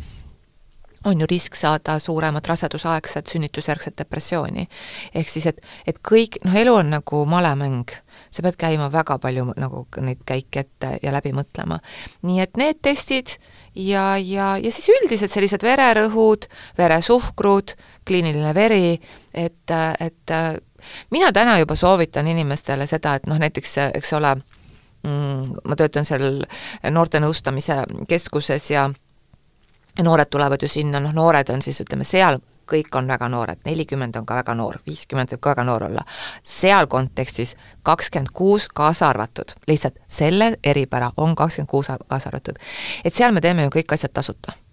[1.04, 4.68] on ju risk saada suuremat rasedusaegset sünnitusjärgset depressiooni.
[5.14, 7.90] ehk siis, et, et kõik, noh, elu on nagu malemäng,
[8.34, 11.78] sa pead käima väga palju nagu neid käike ette ja läbi mõtlema.
[12.26, 13.36] nii et need testid
[13.74, 17.76] ja, ja, ja siis üldiselt sellised vererõhud, veresuhkrud,
[18.06, 18.98] kliiniline veri,
[19.34, 19.70] et,
[20.00, 20.34] et
[21.14, 24.34] mina täna juba soovitan inimestele seda, et noh, näiteks eks ole,
[25.06, 26.42] mm, ma töötan seal
[26.90, 28.88] noorte nõustamise keskuses ja
[30.02, 34.16] noored tulevad ju sinna, noh noored on siis ütleme seal, kõik on väga noored, nelikümmend
[34.16, 36.04] on ka väga noor, viiskümmend võib ka väga noor olla.
[36.42, 42.58] seal kontekstis kakskümmend kuus kaasa arvatud, lihtsalt selle eripära on kakskümmend kuus kaasa arvatud.
[43.04, 44.63] et seal me teeme ju kõik asjad tasuta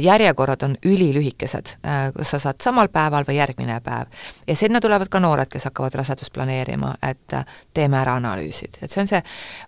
[0.00, 4.06] järjekorrad on ülilühikesed, äh, kas sa saad samal päeval või järgmine päev.
[4.46, 7.44] ja sinna tulevad ka noored, kes hakkavad rasedust planeerima, et äh,
[7.74, 9.22] teeme ära analüüsid, et see on see,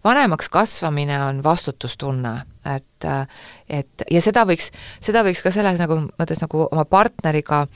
[0.05, 2.34] vanemaks kasvamine on vastutustunne,
[2.74, 3.09] et,
[3.68, 4.70] et ja seda võiks,
[5.01, 7.66] seda võiks ka selles nagu, mõttes nagu oma partneriga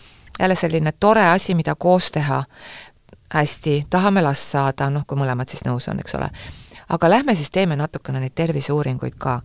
[0.40, 2.44] jälle selline tore asi, mida koos teha,
[3.34, 6.30] hästi, tahame last saada, noh, kui mõlemad siis nõus on, eks ole
[6.92, 9.40] aga lähme siis teeme natukene neid terviseuuringuid ka.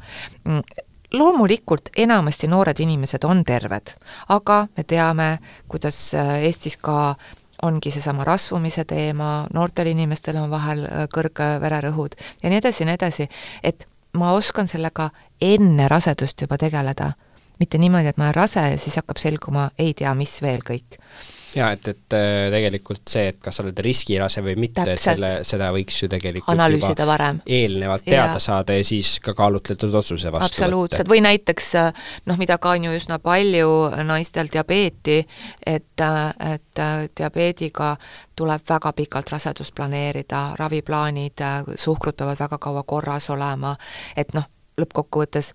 [1.13, 3.93] Loomulikult enamasti noored inimesed on terved,
[4.29, 5.27] aga me teame,
[5.71, 7.15] kuidas äh, Eestis ka
[7.63, 12.89] ongi seesama rasvumise teema, noortel inimestel on vahel äh, kõrge vererõhud ja nii edasi ja
[12.89, 13.29] nii edasi,
[13.63, 13.87] et
[14.19, 15.09] ma oskan sellega
[15.41, 17.13] enne rasedust juba tegeleda.
[17.59, 20.99] mitte niimoodi, et ma olen rase ja siis hakkab selguma ei tea mis veel kõik
[21.57, 25.69] jaa, et, et äh, tegelikult see, et kas sa oled riskirase või mitte, selle, seda
[25.75, 27.41] võiks ju tegelikult analüüsida varem.
[27.45, 28.43] eelnevalt teada ja.
[28.43, 32.89] saada ja siis ka kaalutletud otsuse vastu absoluutselt, või näiteks äh, noh, mida ka on
[32.89, 33.71] ju üsna palju
[34.07, 35.19] naistel diabeeti,
[35.65, 36.83] et, äh, et
[37.17, 37.95] diabeediga
[38.37, 41.41] tuleb väga pikalt rasedust planeerida, raviplaanid,
[41.75, 43.73] suhkrut peavad väga kaua korras olema,
[44.15, 44.45] et noh,
[44.77, 45.53] lõppkokkuvõttes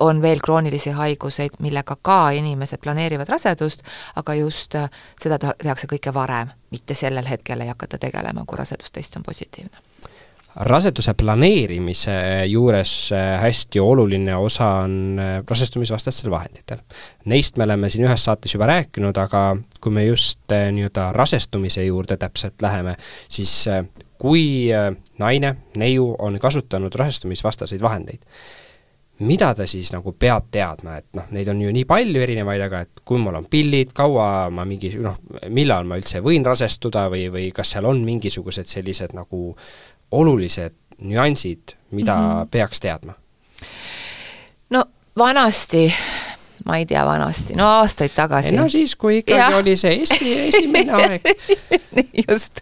[0.00, 3.84] on veel kroonilisi haiguseid, millega ka inimesed planeerivad rasedust,
[4.16, 4.88] aga just äh,
[5.20, 9.86] seda tehakse kõike varem, mitte sellel hetkel ei hakata tegelema, kui rasedustest on positiivne
[10.66, 12.12] raseduse planeerimise
[12.50, 16.80] juures äh, hästi oluline osa on äh, rasestumisvastastel vahenditel.
[17.30, 19.44] Neist me oleme siin ühes saates juba rääkinud, aga
[19.80, 22.96] kui me just nii-öelda rasestumise juurde täpselt läheme,
[23.28, 23.68] siis
[24.18, 24.68] kui
[25.18, 28.26] naine, neiu on kasutanud rasestumisvastaseid vahendeid,
[29.20, 32.82] mida ta siis nagu peab teadma, et noh, neid on ju nii palju erinevaid, aga
[32.86, 35.18] et kui mul on pillid, kaua ma mingi noh,
[35.52, 39.50] millal ma üldse võin rasestuda või, või kas seal on mingisugused sellised nagu
[40.16, 42.50] olulised nüansid, mida mm -hmm.
[42.50, 43.14] peaks teadma?
[44.70, 44.84] no
[45.18, 45.92] vanasti
[46.64, 48.56] ma ei tea, vanasti, no aastaid tagasi.
[48.56, 49.56] no siis, kui ikkagi ja.
[49.56, 51.30] oli see Eesti esimene aeg
[52.28, 52.60] just.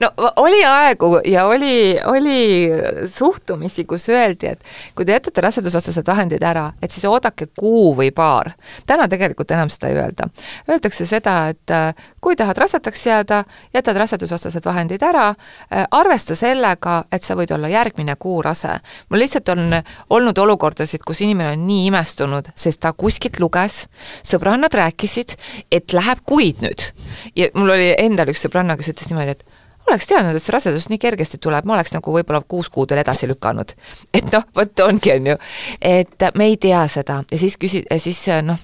[0.00, 2.68] no oli aegu ja oli, oli
[3.06, 4.64] suhtumisi, kus öeldi, et
[4.94, 8.52] kui te jätate rasedusvastased vahendid ära, et siis oodake kuu või paar.
[8.86, 10.28] täna tegelikult enam seda ei öelda.
[10.68, 13.42] Öeldakse seda, et äh, kui tahad rasedaks jääda,
[13.74, 15.28] jätad rasedusvastased vahendid ära,
[15.72, 18.80] äh, arvesta sellega, et sa võid olla järgmine kuu rase.
[19.10, 23.86] mul lihtsalt on olnud olukordasid, kus inimene on nii imestunud, sest ta kuskilt luges,
[24.26, 25.36] sõbrannad rääkisid,
[25.72, 26.90] et läheb kuid nüüd.
[27.36, 29.44] ja mul oli endal üks sõbranna, kes ütles niimoodi, et
[29.88, 33.00] oleks teadnud, et see rasedus nii kergesti tuleb, ma oleks nagu võib-olla kuus kuud veel
[33.00, 33.72] edasi lükanud.
[34.12, 35.36] et noh, vot ongi, on ju,
[35.80, 38.60] et me ei tea seda ja siis küsi-, siis noh,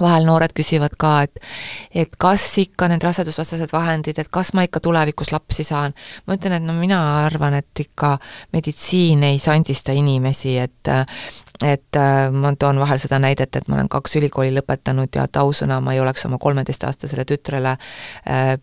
[0.00, 1.40] vahel noored küsivad ka, et
[1.94, 5.94] et kas ikka need rasedusvastased vahendid, et kas ma ikka tulevikus lapsi saan.
[6.26, 8.18] ma ütlen, et no mina arvan, et ikka
[8.52, 10.92] meditsiin ei sandista inimesi, et
[11.64, 12.00] et
[12.32, 15.94] ma toon vahel seda näidet, et ma olen kaks ülikooli lõpetanud ja et ausõna, ma
[15.96, 17.76] ei oleks oma kolmeteistaastasele tütrele
[18.28, 18.56] äh,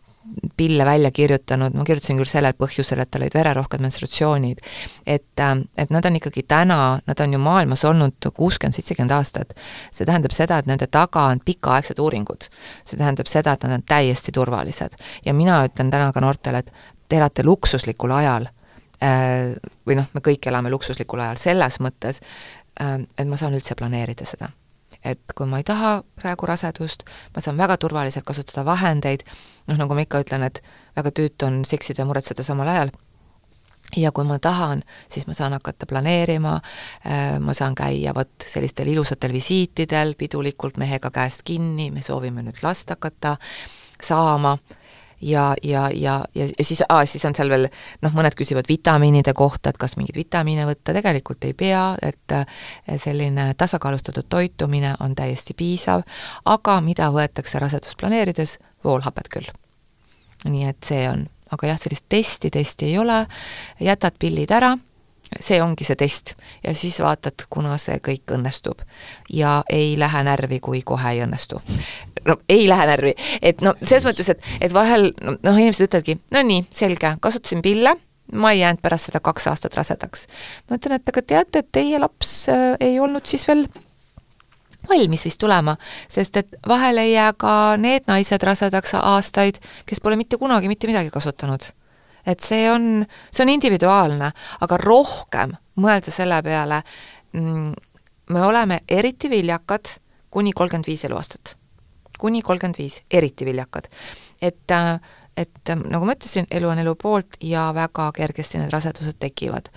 [0.58, 4.62] pille välja kirjutanud, ma kirjutasin küll sellel põhjusel, et tal olid vererohked menstratsioonid,
[5.06, 9.54] et, äh, et nad on ikkagi täna, nad on ju maailmas olnud kuuskümmend, seitsekümmend aastat.
[9.92, 12.50] see tähendab seda, et nende taga on pikaaegsed uuringud.
[12.84, 14.96] see tähendab seda, et nad on täiesti turvalised.
[15.26, 16.74] ja mina ütlen täna ka noortele, et
[17.10, 18.48] te elate luksuslikul ajal,
[19.04, 19.56] äh,
[19.88, 22.22] või noh, me kõik elame luksuslikul ajal selles mõttes,
[22.82, 24.50] äh, et ma saan üldse planeerida seda
[25.06, 27.04] et kui ma ei taha praegu rasedust,
[27.36, 29.26] ma saan väga turvaliselt kasutada vahendeid,
[29.68, 30.64] noh, nagu ma ikka ütlen, et
[30.98, 32.94] väga tüütu on seksida ja muretseda samal ajal,
[33.98, 36.56] ja kui ma tahan, siis ma saan hakata planeerima,
[37.06, 42.64] äh, ma saan käia vot sellistel ilusatel visiitidel pidulikult mehega käest kinni, me soovime nüüd
[42.64, 43.38] last hakata
[44.04, 44.58] saama
[45.24, 47.68] ja, ja, ja, ja, ja siis, siis on seal veel
[48.04, 52.36] noh, mõned küsivad vitamiinide kohta, et kas mingeid vitamiine võtta, tegelikult ei pea, et
[53.02, 56.06] selline tasakaalustatud toitumine on täiesti piisav,
[56.46, 59.52] aga mida võetakse rasedust planeerides, voolhapet küll.
[60.44, 63.24] nii et see on, aga jah, sellist testi, testi ei ole,
[63.80, 64.76] jätad pillid ära
[65.40, 68.82] see ongi see test ja siis vaatad, kuna see kõik õnnestub.
[69.34, 71.62] ja ei lähe närvi, kui kohe ei õnnestu.
[72.28, 76.44] no ei lähe närvi, et no selles mõttes, et, et vahel noh, inimesed ütlevadki, no
[76.48, 77.96] nii, selge, kasutasin pille,
[78.34, 80.28] ma ei jäänud pärast seda kaks aastat rasedaks.
[80.70, 83.68] ma ütlen, et aga teate, et teie laps äh, ei olnud siis veel
[84.90, 85.78] valmis vist tulema,
[86.12, 90.92] sest et vahel ei jää ka need naised rasedaks aastaid, kes pole mitte kunagi mitte
[90.92, 91.72] midagi kasutanud
[92.26, 96.82] et see on, see on individuaalne, aga rohkem mõelda selle peale,
[97.34, 97.74] mm,
[98.30, 99.98] me oleme eriti viljakad
[100.34, 101.58] kuni kolmkümmend viis eluaastat.
[102.20, 103.90] kuni kolmkümmend viis, eriti viljakad.
[104.42, 104.72] et,
[105.38, 109.70] et nagu ma ütlesin, elu on elu poolt ja väga kergesti need rasedused tekivad.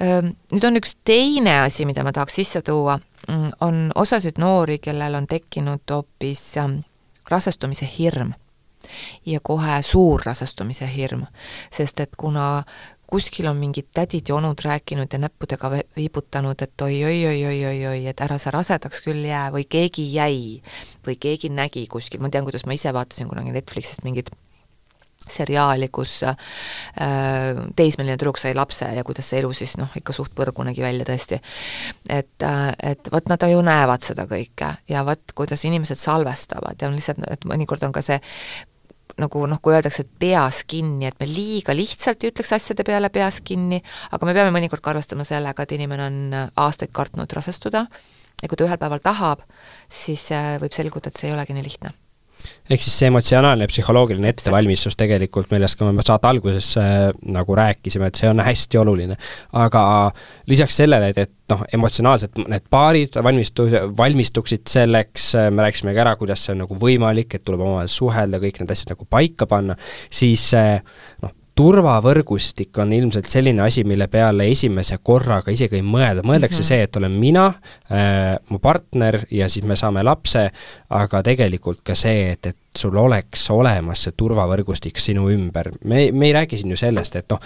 [0.00, 2.98] Nüüd on üks teine asi, mida ma tahaks sisse tuua,
[3.28, 6.54] mm, on osasid noori, kellel on tekkinud hoopis
[7.30, 8.32] rasestumise hirm
[9.26, 11.26] ja kohe suur rasestumise hirm.
[11.70, 12.64] sest et kuna
[13.06, 18.50] kuskil on mingid tädid ja onud rääkinud ja näppudega viibutanud, et oi-oi-oi-oi-oi-oi, et ära sa
[18.50, 20.62] rasedaks küll jää või keegi jäi
[21.06, 24.34] või keegi nägi kuskil, ma tean, kuidas ma ise vaatasin kunagi Netflixist mingit
[25.30, 26.36] seriaali, kus äh,
[27.76, 31.06] teismeline tüdruk sai lapse ja kuidas see elu siis noh, ikka suht põrgu nägi välja
[31.08, 31.40] tõesti.
[32.08, 36.88] et äh,, et vot nad ju näevad seda kõike ja vot kuidas inimesed salvestavad ja
[36.88, 38.20] on lihtsalt, et mõnikord on ka see
[39.20, 43.10] nagu noh, kui öeldakse, et peas kinni, et me liiga lihtsalt ei ütleks asjade peale
[43.12, 43.80] peas kinni,
[44.12, 47.86] aga me peame mõnikord ka arvestama sellega, et inimene on äh, aastaid kartnud rasestuda.
[48.42, 49.46] Ja kui ta ühel päeval tahab,
[49.88, 51.96] siis äh, võib selguda, et see ei olegi nii lihtne
[52.70, 57.56] ehk siis see emotsionaalne ja psühholoogiline ettevalmistus tegelikult, millest ka me saate alguses äh, nagu
[57.58, 59.16] rääkisime, et see on hästi oluline.
[59.52, 59.82] aga
[60.50, 66.04] lisaks sellele, et, et noh, emotsionaalselt need paarid valmistu-, valmistuksid selleks, äh, me rääkisime ka
[66.06, 69.48] ära, kuidas see on nagu võimalik, et tuleb omavahel suhelda, kõik need asjad nagu paika
[69.50, 69.78] panna,
[70.10, 70.78] siis äh,
[71.22, 76.62] noh, turvavõrgustik on ilmselt selline asi, mille peale esimese korraga isegi ei mõelda, mõeldakse mm
[76.62, 76.68] -hmm.
[76.68, 80.50] see, et olen mina äh,, mu partner ja siis me saame lapse,
[80.90, 85.70] aga tegelikult ka see, et, et sul oleks olemas see turvavõrgustik sinu ümber.
[85.84, 87.40] me, me ei räägi siin ju sellest, et noh,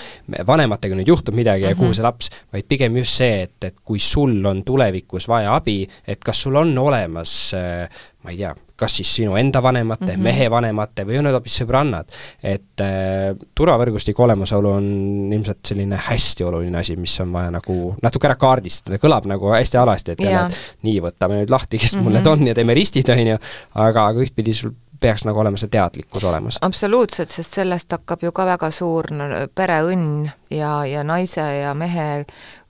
[0.47, 1.81] vanematega nüüd juhtub midagi ja mm -hmm.
[1.81, 5.87] kuhu see laps, vaid pigem just see, et, et kui sul on tulevikus vaja abi,
[6.07, 7.89] et kas sul on olemas äh,
[8.21, 10.25] ma ei tea, kas siis sinu enda vanemate mm, -hmm.
[10.25, 12.09] mehe vanemate või on need hoopis sõbrannad.
[12.43, 14.87] et äh, turvavõrgustiku olemasolu on
[15.33, 19.81] ilmselt selline hästi oluline asi, mis on vaja nagu natuke ära kaardistada, kõlab nagu hästi
[19.81, 22.05] alasti, et jälle, et nii, võtame nüüd lahti, kes mm -hmm.
[22.05, 22.33] mul need mhm.
[22.33, 23.39] on ja teeme ristid, on ju,
[23.75, 26.59] aga, aga ühtpidi sul peaks nagu olema see teadlikkus olemas.
[26.61, 29.09] absoluutselt, sest sellest hakkab ju ka väga suur
[29.55, 32.25] pereõnn ja, ja naise ja mehe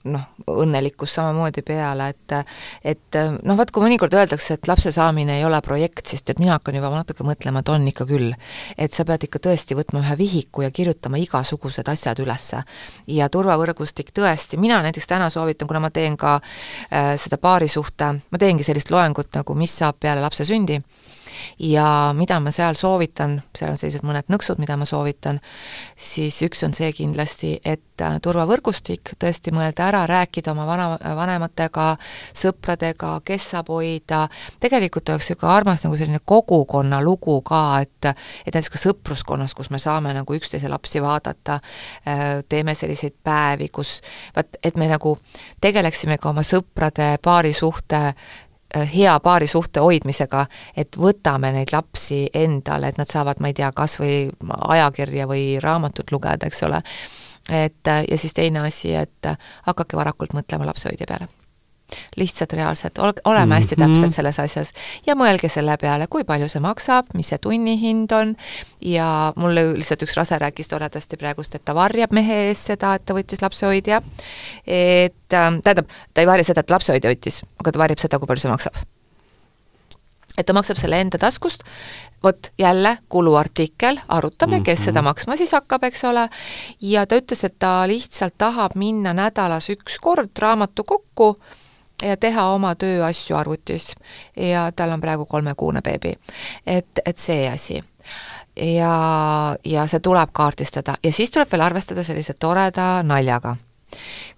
[0.09, 2.35] noh, õnnelikkus samamoodi peale, et
[2.85, 6.55] et noh, vaat kui mõnikord öeldakse, et lapse saamine ei ole projekt, siis et mina
[6.57, 8.33] hakkan juba natuke mõtlema, et on ikka küll.
[8.77, 12.63] et sa pead ikka tõesti võtma ühe vihiku ja kirjutama igasugused asjad ülesse.
[13.07, 18.37] ja turvavõrgustik tõesti, mina näiteks täna soovitan, kuna ma teen ka äh, seda paarisuhte, ma
[18.37, 20.81] teengi sellist loengut nagu Mis saab peale lapse sündi
[21.59, 25.39] ja mida ma seal soovitan, seal on sellised mõned nõksud, mida ma soovitan,
[25.95, 30.87] siis üks on see kindlasti, et äh, turvavõrgustik, tõesti mõelda ära, rääkida oma vana,
[31.17, 31.87] vanematega,
[32.37, 34.25] sõpradega, kes saab hoida,
[34.63, 39.69] tegelikult oleks niisugune armas nagu selline kogukonna lugu ka, et et näiteks ka sõpruskonnas, kus
[39.69, 41.59] me saame nagu üksteise lapsi vaadata,
[42.07, 43.99] äh, teeme selliseid päevi, kus
[44.35, 45.17] vaat, et me nagu
[45.61, 48.01] tegeleksime ka oma sõprade paarisuhte
[48.93, 50.45] hea paarisuhte hoidmisega,
[50.77, 54.29] et võtame neid lapsi endale, et nad saavad, ma ei tea, kas või
[54.75, 56.81] ajakirja või raamatut lugeda, eks ole.
[57.49, 61.40] et äh, ja siis teine asi, et äh, hakake varakult mõtlema lapsehoidja peale
[62.15, 63.95] lihtsalt reaalselt, oleme hästi mm -hmm.
[63.95, 64.73] täpsed selles asjas.
[65.07, 68.35] Ja mõelge selle peale, kui palju see maksab, mis see tunnihind on.
[68.81, 73.05] Ja mulle lihtsalt üks rase rääkis toredasti praegust, et ta varjab mehe ees seda, et
[73.05, 74.01] ta võttis lapsehoidja,
[74.67, 78.27] et äh, tähendab, ta ei varja seda, et lapsehoidja võttis, aga ta varjab seda, kui
[78.27, 78.75] palju see maksab.
[80.37, 81.63] Et ta maksab selle enda taskust,
[82.23, 84.85] vot jälle kuluartikkel, arutame, kes mm -hmm.
[84.85, 86.29] seda maksma siis hakkab, eks ole,
[86.81, 91.37] ja ta ütles, et ta lihtsalt tahab minna nädalas üks kord raamatukokku
[92.01, 93.95] ja teha oma tööasju arvutis.
[94.37, 96.13] ja tal on praegu kolmekuune beebi.
[96.65, 97.83] et, et see asi.
[98.55, 98.93] ja,
[99.65, 103.55] ja see tuleb kaardistada ja siis tuleb veel arvestada sellise toreda naljaga.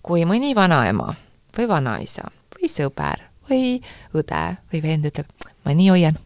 [0.02, 1.14] kui mõni vanaema
[1.58, 3.82] või vanaisa või sõber või
[4.16, 5.28] õde või vend ütleb,
[5.66, 6.20] ma nii hoian,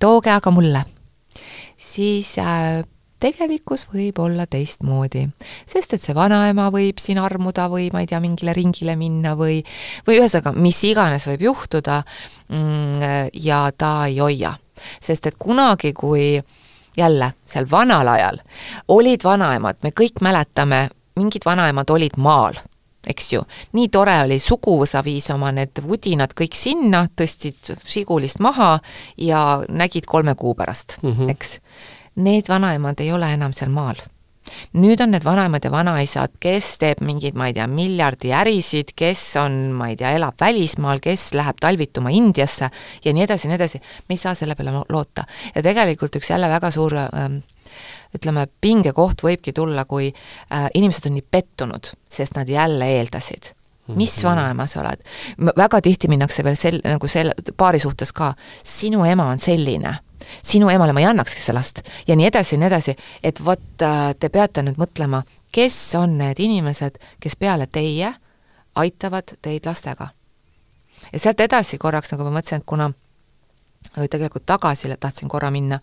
[0.00, 0.84] tooge aga mulle,
[1.76, 2.82] siis äh,
[3.20, 5.26] tegelikkus võib olla teistmoodi.
[5.66, 9.60] sest et see vanaema võib siin armuda või ma ei tea, mingile ringile minna või,
[10.06, 12.02] või ühesõnaga, mis iganes võib juhtuda
[12.48, 14.54] mm, ja ta ei hoia.
[15.00, 16.40] sest et kunagi, kui
[16.96, 18.40] jälle, seal vanal ajal
[18.88, 22.58] olid vanaemad, me kõik mäletame, mingid vanaemad olid maal
[23.06, 28.74] eks ju, nii tore oli, suguvõsa viis oma need vudinad kõik sinna, tõstsid sigulist maha
[29.16, 31.30] ja nägid kolme kuu pärast mm, -hmm.
[31.30, 31.58] eks
[32.20, 34.00] need vanaemad ei ole enam seal maal
[34.72, 39.22] nüüd on need vanaemad ja vanaisad, kes teeb mingeid, ma ei tea, miljardi ärisid, kes
[39.40, 42.70] on, ma ei tea, elab välismaal, kes läheb talvituma Indiasse
[43.04, 45.24] ja nii edasi ja nii edasi, me ei saa selle peale loota.
[45.54, 47.40] ja tegelikult üks jälle väga suur ähm,
[48.16, 53.54] ütleme, pingekoht võibki tulla, kui äh, inimesed on nii pettunud, sest nad jälle eeldasid
[53.90, 54.28] mis mhm.
[54.28, 55.00] vanaema sa oled?
[55.56, 59.96] väga tihti minnakse veel sel-, nagu selle paari suhtes ka, sinu ema on selline
[60.42, 63.84] sinu emale ma ei annakski seda last ja nii edasi ja nii edasi, et vot
[63.84, 68.14] äh, te peate nüüd mõtlema, kes on need inimesed, kes peale teie
[68.74, 70.08] aitavad teid lastega.
[71.12, 72.90] ja sealt edasi korraks, nagu ma mõtlesin, et kuna
[73.96, 75.80] või tegelikult tagasi tahtsin korra minna,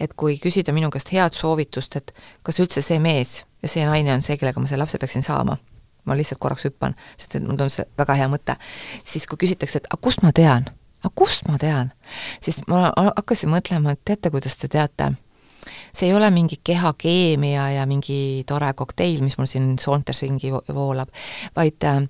[0.00, 4.14] et kui küsida minu käest head soovitust, et kas üldse see mees ja see naine
[4.14, 5.56] on see, kellega ma selle lapse peaksin saama,
[6.04, 8.56] ma lihtsalt korraks hüppan, sest et mul tundus väga hea mõte,
[9.04, 10.66] siis kui küsitakse, et aga kust ma tean
[11.04, 11.92] aga kust ma tean?
[12.40, 15.12] siis ma hakkasin mõtlema, et teate, kuidas te teate,
[15.92, 21.12] see ei ole mingi kehakeemia ja mingi tore kokteil, mis mul siin soontes ringi voolab,
[21.56, 22.02] vaid äh,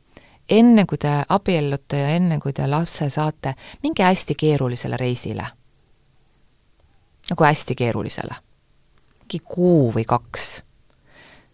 [0.48, 5.46] enne, kui te abiellute ja enne, kui te lapse saate, minge hästi keerulisele reisile.
[7.30, 8.34] nagu hästi keerulisele.
[9.20, 10.62] mingi kuu või kaks.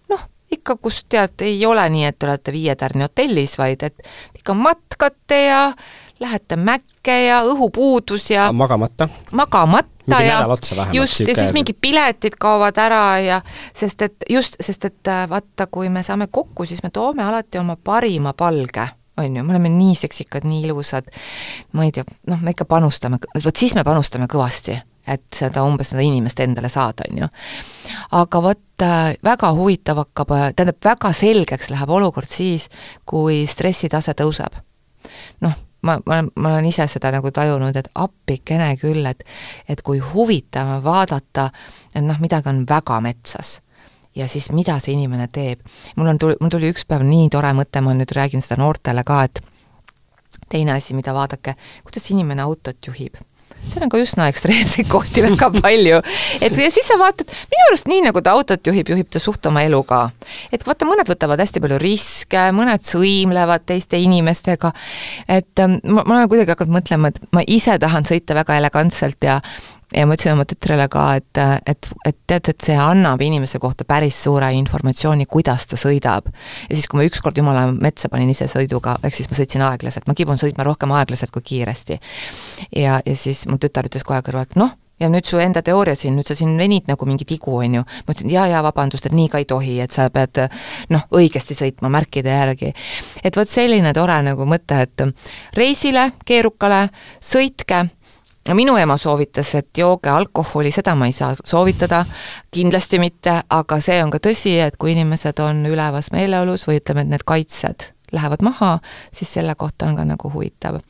[0.08, 4.08] noh, ikka, kus tead, ei ole nii, et te olete viie tärni hotellis, vaid et
[4.34, 5.72] ikka matkate ja
[6.20, 9.08] lähete mäkke ja õhupuudus ja magamata.
[9.32, 10.46] magamata mingi ja
[10.92, 13.40] just, ja siis mingid piletid kaovad ära ja
[13.74, 17.58] sest et just, sest et äh, vaata, kui me saame kokku, siis me toome alati
[17.58, 18.88] oma parima palge
[19.20, 21.10] on ju, me oleme nii seksikad, nii ilusad,
[21.76, 24.78] ma ei tea, noh, me ikka panustame, vot siis me panustame kõvasti,
[25.10, 27.28] et seda umbes seda inimest endale saada, on ju.
[28.16, 32.70] aga vot äh, väga huvitav hakkab, äh, tähendab, väga selgeks läheb olukord siis,
[33.04, 34.56] kui stressitase tõuseb.
[35.44, 39.24] noh ma, ma, ma olen ise seda nagu tajunud, et appikene küll, et
[39.68, 41.50] et kui huvitav on vaadata,
[41.94, 43.58] et noh, midagi on väga metsas
[44.16, 45.60] ja siis mida see inimene teeb.
[45.96, 49.22] mul on, mul tuli üks päev nii tore mõte, ma nüüd räägin seda noortele ka,
[49.24, 49.42] et
[50.50, 51.54] teine asi, mida vaadake,
[51.84, 53.18] kuidas inimene autot juhib
[53.68, 56.00] seal on ka üsna ekstreemseid kohti väga palju.
[56.40, 59.46] et ja siis sa vaatad, minu arust nii, nagu ta autot juhib, juhib ta suht
[59.50, 60.02] oma elu ka.
[60.52, 64.72] et vaata, mõned võtavad hästi palju riske, mõned sõimlevad teiste inimestega,
[65.28, 69.28] et ähm, ma, ma olen kuidagi hakanud mõtlema, et ma ise tahan sõita väga elegantselt
[69.28, 69.40] ja
[69.94, 73.86] ja ma ütlesin oma tütrele ka, et, et, et tead, et see annab inimese kohta
[73.88, 76.30] päris suure informatsiooni, kuidas ta sõidab.
[76.68, 80.06] ja siis, kui ma ükskord jumala metsa panin ise sõiduga, ehk siis ma sõitsin aeglaselt,
[80.06, 81.98] ma kipun sõitma rohkem aeglaselt kui kiiresti.
[82.76, 86.14] ja, ja siis mu tütar ütles kohe kõrvalt, noh, ja nüüd su enda teooria siin,
[86.18, 87.84] nüüd sa siin venid nagu mingi tigu, on ju.
[87.84, 90.44] ma ütlesin, jaa, jaa, vabandust, et nii ka ei tohi, et sa pead
[90.92, 92.74] noh, õigesti sõitma märkide järgi.
[93.24, 95.06] et vot selline tore nagu mõte, et
[95.56, 96.88] reisile, keerukale,
[97.20, 97.88] sõitke
[98.54, 102.04] minu ema soovitas, et jooge alkoholi, seda ma ei saa soovitada,
[102.50, 107.04] kindlasti mitte, aga see on ka tõsi, et kui inimesed on ülevas meeleolus või ütleme,
[107.04, 108.78] et need kaitsed lähevad maha,
[109.14, 110.80] siis selle kohta on ka nagu huvitav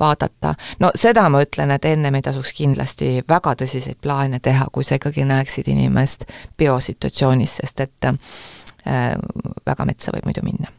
[0.00, 0.54] vaadata.
[0.80, 4.96] no seda ma ütlen, et ennem ei tasuks kindlasti väga tõsiseid plaane teha, kui sa
[4.96, 6.24] ikkagi näeksid inimest
[6.56, 8.16] biosituatsioonis, sest et äh,
[9.66, 10.72] väga metsa võib muidu minna.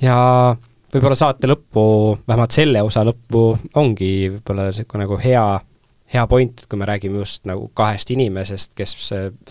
[0.00, 0.56] ja
[0.92, 1.82] võib-olla saate lõppu,
[2.28, 3.44] vähemalt selle osa lõppu,
[3.80, 5.44] ongi võib-olla niisugune nagu hea,
[6.14, 8.96] hea point, et kui me räägime just nagu kahest inimesest, kes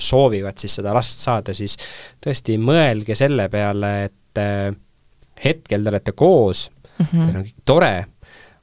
[0.10, 1.78] soovivad siis seda last saada, siis
[2.24, 4.70] tõesti mõelge selle peale, et eh,
[5.46, 7.26] hetkel te olete koos mm, -hmm.
[7.26, 7.94] teil on kõik tore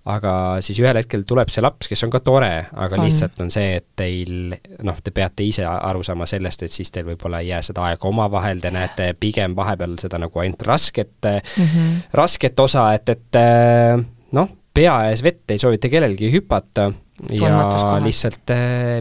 [0.06, 0.32] aga
[0.64, 3.04] siis ühel hetkel tuleb see laps, kes on ka tore, aga on.
[3.04, 4.54] lihtsalt on see, et teil
[4.86, 8.08] noh, te peate ise aru saama sellest, et siis teil võib-olla ei jää seda aega
[8.08, 11.98] omavahel, te näete pigem vahepeal seda nagu ainult rasket mm, -hmm.
[12.22, 13.40] rasket osa, et, et
[14.38, 16.90] noh, pea ees vett ei soovita kellelgi hüpata
[17.32, 18.54] ja lihtsalt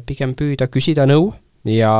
[0.05, 1.33] pigem püüda küsida nõu
[1.65, 1.93] ja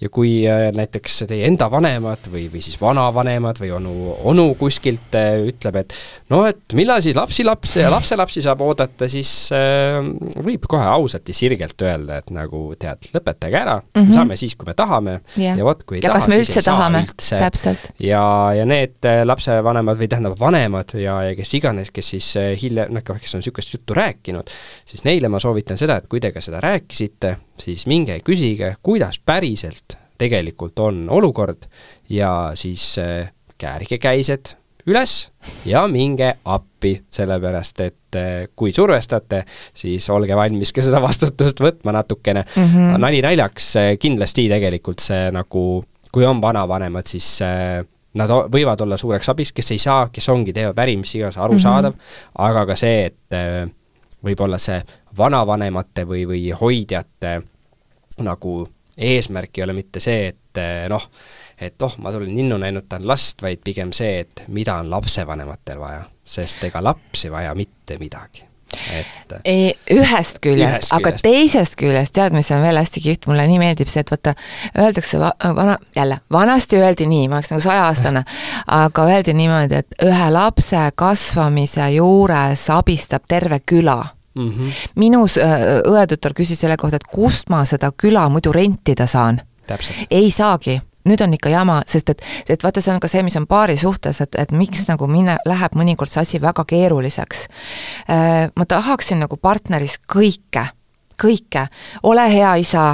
[0.00, 3.94] ja kui äh, näiteks teie enda vanemad või, või siis vanavanemad või onu,
[4.30, 5.96] onu kuskilt äh, ütleb, et
[6.30, 9.98] no et millal siis lapsi-lapse ja lapselapsi saab oodata, siis äh,
[10.44, 14.14] võib kohe ausalt ja sirgelt öelda, et nagu tead, lõpetage ära mm, -hmm.
[14.14, 15.58] saame siis, kui me tahame yeah.
[15.58, 17.02] ja vot kui ei ja taha, siis ei saa tahame.
[17.02, 17.42] üldse.
[18.06, 18.22] ja,
[18.54, 22.30] ja need äh, lapsevanemad või tähendab, vanemad ja, ja kes iganes, kes siis
[22.62, 24.54] hiljem, noh, kes on niisugust juttu rääkinud,
[24.86, 29.18] siis neile ma soovitan seda, et kui te ka seda rääkisite, siis minge küsige, kuidas
[29.18, 29.87] päriselt
[30.18, 31.68] tegelikult on olukord.
[32.08, 34.54] Ja siis äh, käärige käised
[34.88, 35.28] üles
[35.68, 39.44] ja minge appi, sellepärast et äh, kui survestate,
[39.74, 42.44] siis olge valmis ka seda vastutust võtma natukene.
[42.56, 42.98] Mm -hmm..
[42.98, 47.38] nali naljaks, äh, kindlasti tegelikult see nagu, kui on vanavanemad, siis
[48.18, 51.92] nad võivad olla suureks abiks, kes ei saa, kes ongi, teevad päri, mis iganes, arusaadav
[51.92, 52.30] mm, -hmm.
[52.48, 53.74] aga ka see, et
[54.24, 54.80] võib-olla see
[55.18, 57.40] vanavanemate või, või hoidjate
[58.24, 58.68] nagu
[58.98, 61.08] eesmärk ei ole mitte see, et eh, noh,
[61.60, 66.04] et oh, ma tulin ninnu nennutan last, vaid pigem see, et mida on lapsevanematel vaja,
[66.26, 68.48] sest ega laps ei vaja mitte midagi
[68.92, 71.24] et ei, ühest küljest, aga küljest.
[71.24, 74.34] teisest küljest, tead, mis on veel hästi kihvt, mulle nii meeldib see, et vaata,
[74.76, 78.24] öeldakse va, vana, jälle, vanasti öeldi nii, ma oleks nagu sajaaastane,
[78.76, 84.02] aga öeldi niimoodi, et ühe lapse kasvamise juures abistab terve küla
[84.38, 84.50] mm.
[84.50, 84.82] -hmm.
[84.96, 89.40] minu äh, õetütar küsis selle kohta, et kust ma seda küla muidu rentida saan.
[90.10, 93.36] ei saagi nüüd on ikka jama, sest et, et vaata, see on ka see, mis
[93.40, 97.46] on paari suhtes, et, et miks nagu mine, läheb mõnikord see asi väga keeruliseks.
[98.12, 100.66] Äh, ma tahaksin nagu partneris kõike
[101.18, 101.66] kõike,
[102.08, 102.84] ole hea isa,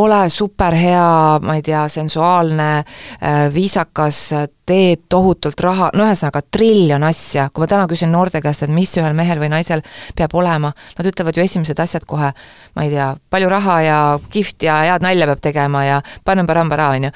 [0.00, 4.20] ole superhea, ma ei tea, sensuaalne, äh, viisakas,
[4.66, 8.92] tee tohutult raha, no ühesõnaga triljon asja, kui ma täna küsin noorte käest, et mis
[9.00, 9.82] ühel mehel või naisel
[10.16, 12.32] peab olema, nad ütlevad ju esimesed asjad kohe,
[12.76, 13.98] ma ei tea, palju raha ja
[14.30, 17.12] kihvt ja head nalja peab tegema ja pann-param-para, on ju.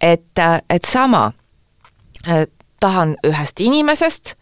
[0.00, 1.28] et, et sama,
[2.28, 2.46] äh,
[2.80, 4.36] tahan ühest inimesest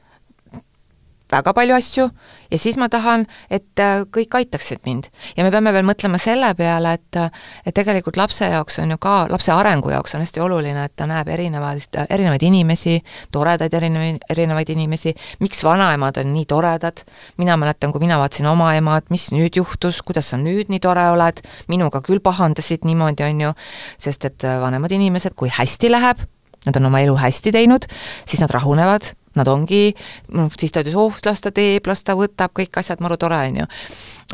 [1.35, 2.09] väga palju asju
[2.51, 5.11] ja siis ma tahan, et äh, kõik aitaksid mind.
[5.37, 7.30] ja me peame veel mõtlema selle peale, et äh,
[7.66, 11.07] et tegelikult lapse jaoks on ju ka, lapse arengu jaoks on hästi oluline, et ta
[11.11, 12.99] näeb erinevaid, erinevaid inimesi,
[13.35, 17.05] toredaid erinevaid, erinevaid inimesi, miks vanaemad on nii toredad,
[17.41, 20.82] mina mäletan, kui mina vaatasin oma ema, et mis nüüd juhtus, kuidas sa nüüd nii
[20.85, 23.53] tore oled, minuga küll pahandasid niimoodi, on ju,
[23.99, 26.24] sest et äh, vanemad inimesed, kui hästi läheb,
[26.64, 27.89] nad on oma elu hästi teinud,
[28.24, 29.95] siis nad rahunevad, nad ongi,
[30.37, 33.41] noh, siis ta ütles, oh, las ta teeb, las ta võtab, kõik asjad, maru tore,
[33.51, 33.68] on ju.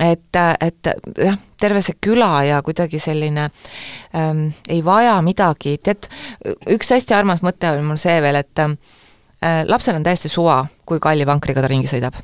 [0.06, 3.48] et, et jah, terve see küla ja kuidagi selline
[4.16, 6.10] ähm, ei vaja midagi, tead,
[6.70, 8.74] üks hästi armas mõte oli mul see veel, et äh,
[9.68, 12.20] lapsel on täiesti suva, kui kalli vankriga ta ringi sõidab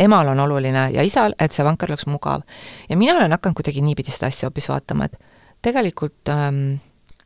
[0.00, 2.44] emal on oluline ja isal, et see vanker oleks mugav.
[2.88, 5.18] ja mina olen hakanud kuidagi niipidi seda asja hoopis vaatama, et
[5.62, 6.78] tegelikult ähm,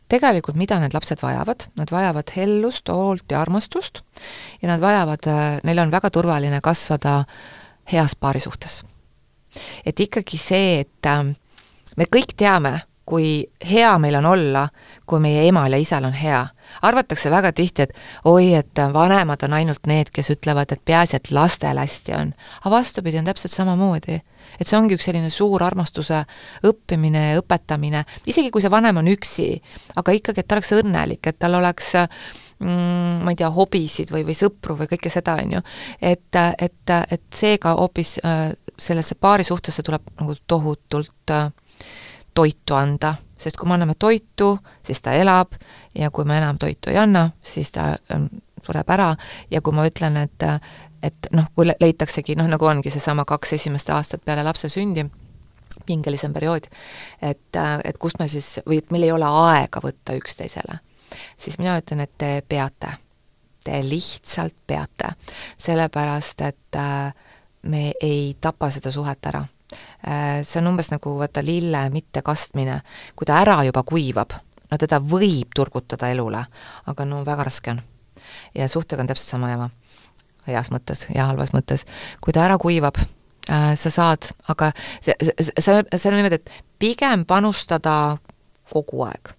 [0.08, 4.02] tegelikult mida need lapsed vajavad, nad vajavad hellust, hoolt ja armastust
[4.62, 7.24] ja nad vajavad, äh, neil on väga turvaline kasvada
[7.92, 8.84] heas paari suhtes.
[9.86, 11.34] et ikkagi see, et äh,
[11.96, 14.68] me kõik teame, kui hea meil on olla,
[15.06, 16.46] kui meie emal ja isal on hea.
[16.82, 17.92] arvatakse väga tihti, et
[18.24, 22.32] oi, et vanemad on ainult need, kes ütlevad, et peaasi, et lastel hästi on.
[22.60, 24.20] aga vastupidi, on täpselt samamoodi.
[24.60, 26.24] et see ongi üks selline suur armastuse
[26.64, 29.60] õppimine ja õpetamine, isegi kui see vanem on üksi,
[29.96, 31.92] aga ikkagi, et ta oleks õnnelik, et tal oleks
[32.58, 35.64] mm, ma ei tea, hobisid või, või sõpru või kõike seda, on ju.
[36.00, 41.50] et, et, et seega hoopis äh, sellesse paari suhtesse tuleb nagu tohutult äh,
[42.34, 45.54] toitu anda, sest kui me anname toitu, siis ta elab
[45.94, 48.26] ja kui me enam toitu ei anna, siis ta ähm,
[48.64, 49.12] sureb ära
[49.50, 50.48] ja kui ma ütlen, et
[51.04, 55.04] et noh, kui leitaksegi, noh nagu ongi seesama kaks esimest aastat peale lapse sündi,
[55.86, 56.68] pingelisem periood,
[57.20, 60.78] et, et kust me siis, või et meil ei ole aega võtta üksteisele,
[61.36, 62.96] siis mina ütlen, et te peate.
[63.64, 65.14] Te lihtsalt peate.
[65.58, 67.14] sellepärast, et äh,
[67.62, 69.53] me ei tapa seda suhet ära Äh,
[70.42, 72.80] see on umbes nagu vaata lille mittekastmine,
[73.16, 74.34] kui ta ära juba kuivab,
[74.70, 76.44] no teda võib turgutada elule,
[76.90, 77.82] aga no väga raske on.
[78.54, 79.68] ja suhtega on täpselt sama jama,
[80.46, 81.84] heas mõttes ja halvas mõttes,
[82.24, 82.98] kui ta ära kuivab,
[83.50, 88.16] äh, sa saad, aga see, see, see, see on niimoodi, et pigem panustada
[88.72, 89.34] kogu aeg.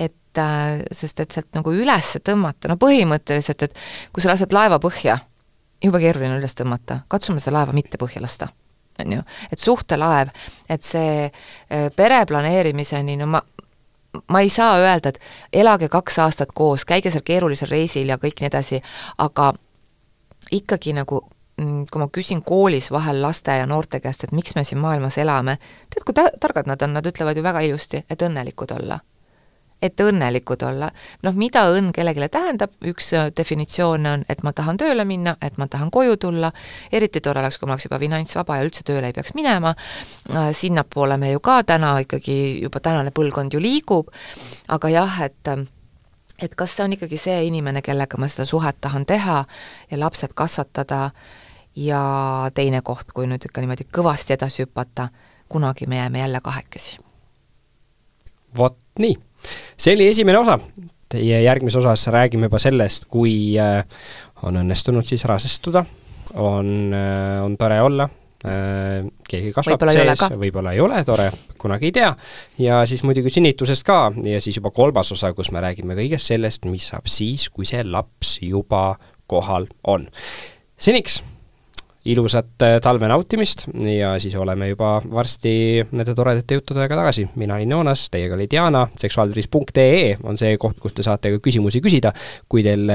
[0.00, 3.84] Et äh, sest et sealt nagu üles tõmmata, no põhimõtteliselt, et
[4.14, 5.18] kui sa lased laeva põhja,
[5.84, 8.50] jube keeruline üles tõmmata, katsume seda laeva mitte põhja lasta
[9.00, 10.30] on ju, et suhtelaev,
[10.68, 13.42] et see äh, pere planeerimiseni, no ma,
[14.28, 15.20] ma ei saa öelda, et
[15.62, 18.80] elage kaks aastat koos, käige seal keerulisel reisil ja kõik nii edasi,
[19.18, 19.52] aga
[20.50, 21.22] ikkagi nagu
[21.60, 25.18] mm, kui ma küsin koolis vahel laste ja noorte käest, et miks me siin maailmas
[25.18, 25.58] elame,
[25.90, 29.00] tead, kui ta-, targad nad on, nad ütlevad ju väga ilusti, et õnnelikud olla
[29.82, 30.90] et õnnelikud olla.
[31.22, 35.56] noh, mida õnn kellelegi tähendab, üks äh, definitsioon on, et ma tahan tööle minna, et
[35.58, 36.52] ma tahan koju tulla,
[36.92, 39.74] eriti tore oleks, kui ma oleks juba finantsvaba ja üldse tööle ei peaks minema,
[40.34, 44.10] äh, sinnapoole me ju ka täna ikkagi, juba tänane põlvkond ju liigub,
[44.68, 45.54] aga jah, et
[46.40, 49.42] et kas see on ikkagi see inimene, kellega ma seda suhet tahan teha
[49.90, 51.10] ja lapsed kasvatada
[51.76, 52.02] ja
[52.56, 55.10] teine koht, kui nüüd ikka niimoodi kõvasti edasi hüpata,
[55.52, 56.98] kunagi me jääme jälle kahekesi.
[58.56, 59.29] vot nii
[59.76, 60.58] see oli esimene osa.
[61.14, 63.84] ja järgmises osas räägime juba sellest, kui äh,
[64.46, 65.84] on õnnestunud siis rasestuda,
[66.34, 68.06] on, äh, on tore olla,
[68.46, 71.26] äh, keegi kasvab võib sees, võib-olla ei ole tore,
[71.58, 72.12] kunagi ei tea,
[72.62, 76.70] ja siis muidugi sünnitusest ka ja siis juba kolmas osa, kus me räägime kõigest sellest,
[76.70, 78.94] mis saab siis, kui see laps juba
[79.30, 80.06] kohal on.
[80.78, 81.20] seniks
[82.04, 87.28] ilusat äh, talve nautimist ja siis oleme juba varsti nende toredate juttudega tagasi.
[87.36, 91.82] mina olin Joonas, teiega oli Diana, seksuaaltervis.ee on see koht, kus te saate ka küsimusi
[91.84, 92.12] küsida,
[92.48, 92.88] kui teil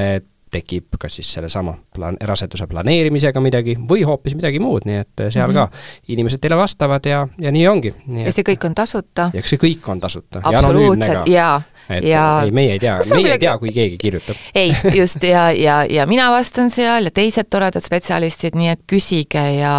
[0.56, 5.32] tekib kas siis sellesama plaan-, raseduse planeerimisega midagi või hoopis midagi muud, nii et äh,
[5.34, 5.76] seal mm -hmm.
[5.76, 7.94] ka inimesed teile vastavad ja, ja nii ongi.
[8.26, 9.30] ja see kõik on tasuta.
[9.34, 10.42] ja see kõik on tasuta.
[10.44, 14.40] absoluutselt, jaa et ja ei, meie ei tea, meie ei tea, kui keegi kirjutab.
[14.56, 19.44] ei, just, ja, ja, ja mina vastan seal ja teised toredad spetsialistid, nii et küsige
[19.60, 19.76] ja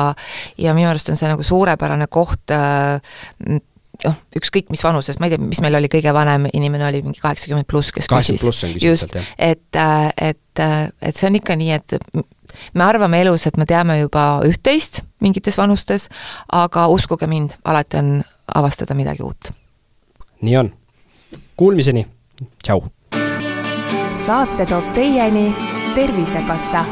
[0.58, 3.00] ja minu arust on see nagu suurepärane koht äh,
[4.04, 7.22] noh, ükskõik mis vanuses, ma ei tea, mis meil oli, kõige vanem inimene oli mingi
[7.22, 8.42] kaheksakümmend pluss, kes küsis.
[8.82, 9.28] jah.
[9.38, 11.98] et, äh, et, äh, et see on ikka nii, et
[12.74, 16.08] me arvame elus, et me teame juba üht-teist mingites vanustes,
[16.52, 18.10] aga uskuge mind, alati on
[18.54, 19.52] avastada midagi uut.
[20.42, 20.74] nii on
[21.56, 22.06] Kuulmiseni,
[22.62, 22.84] tšau!
[24.26, 25.54] saate toob teieni
[25.94, 26.84] Tervisekassa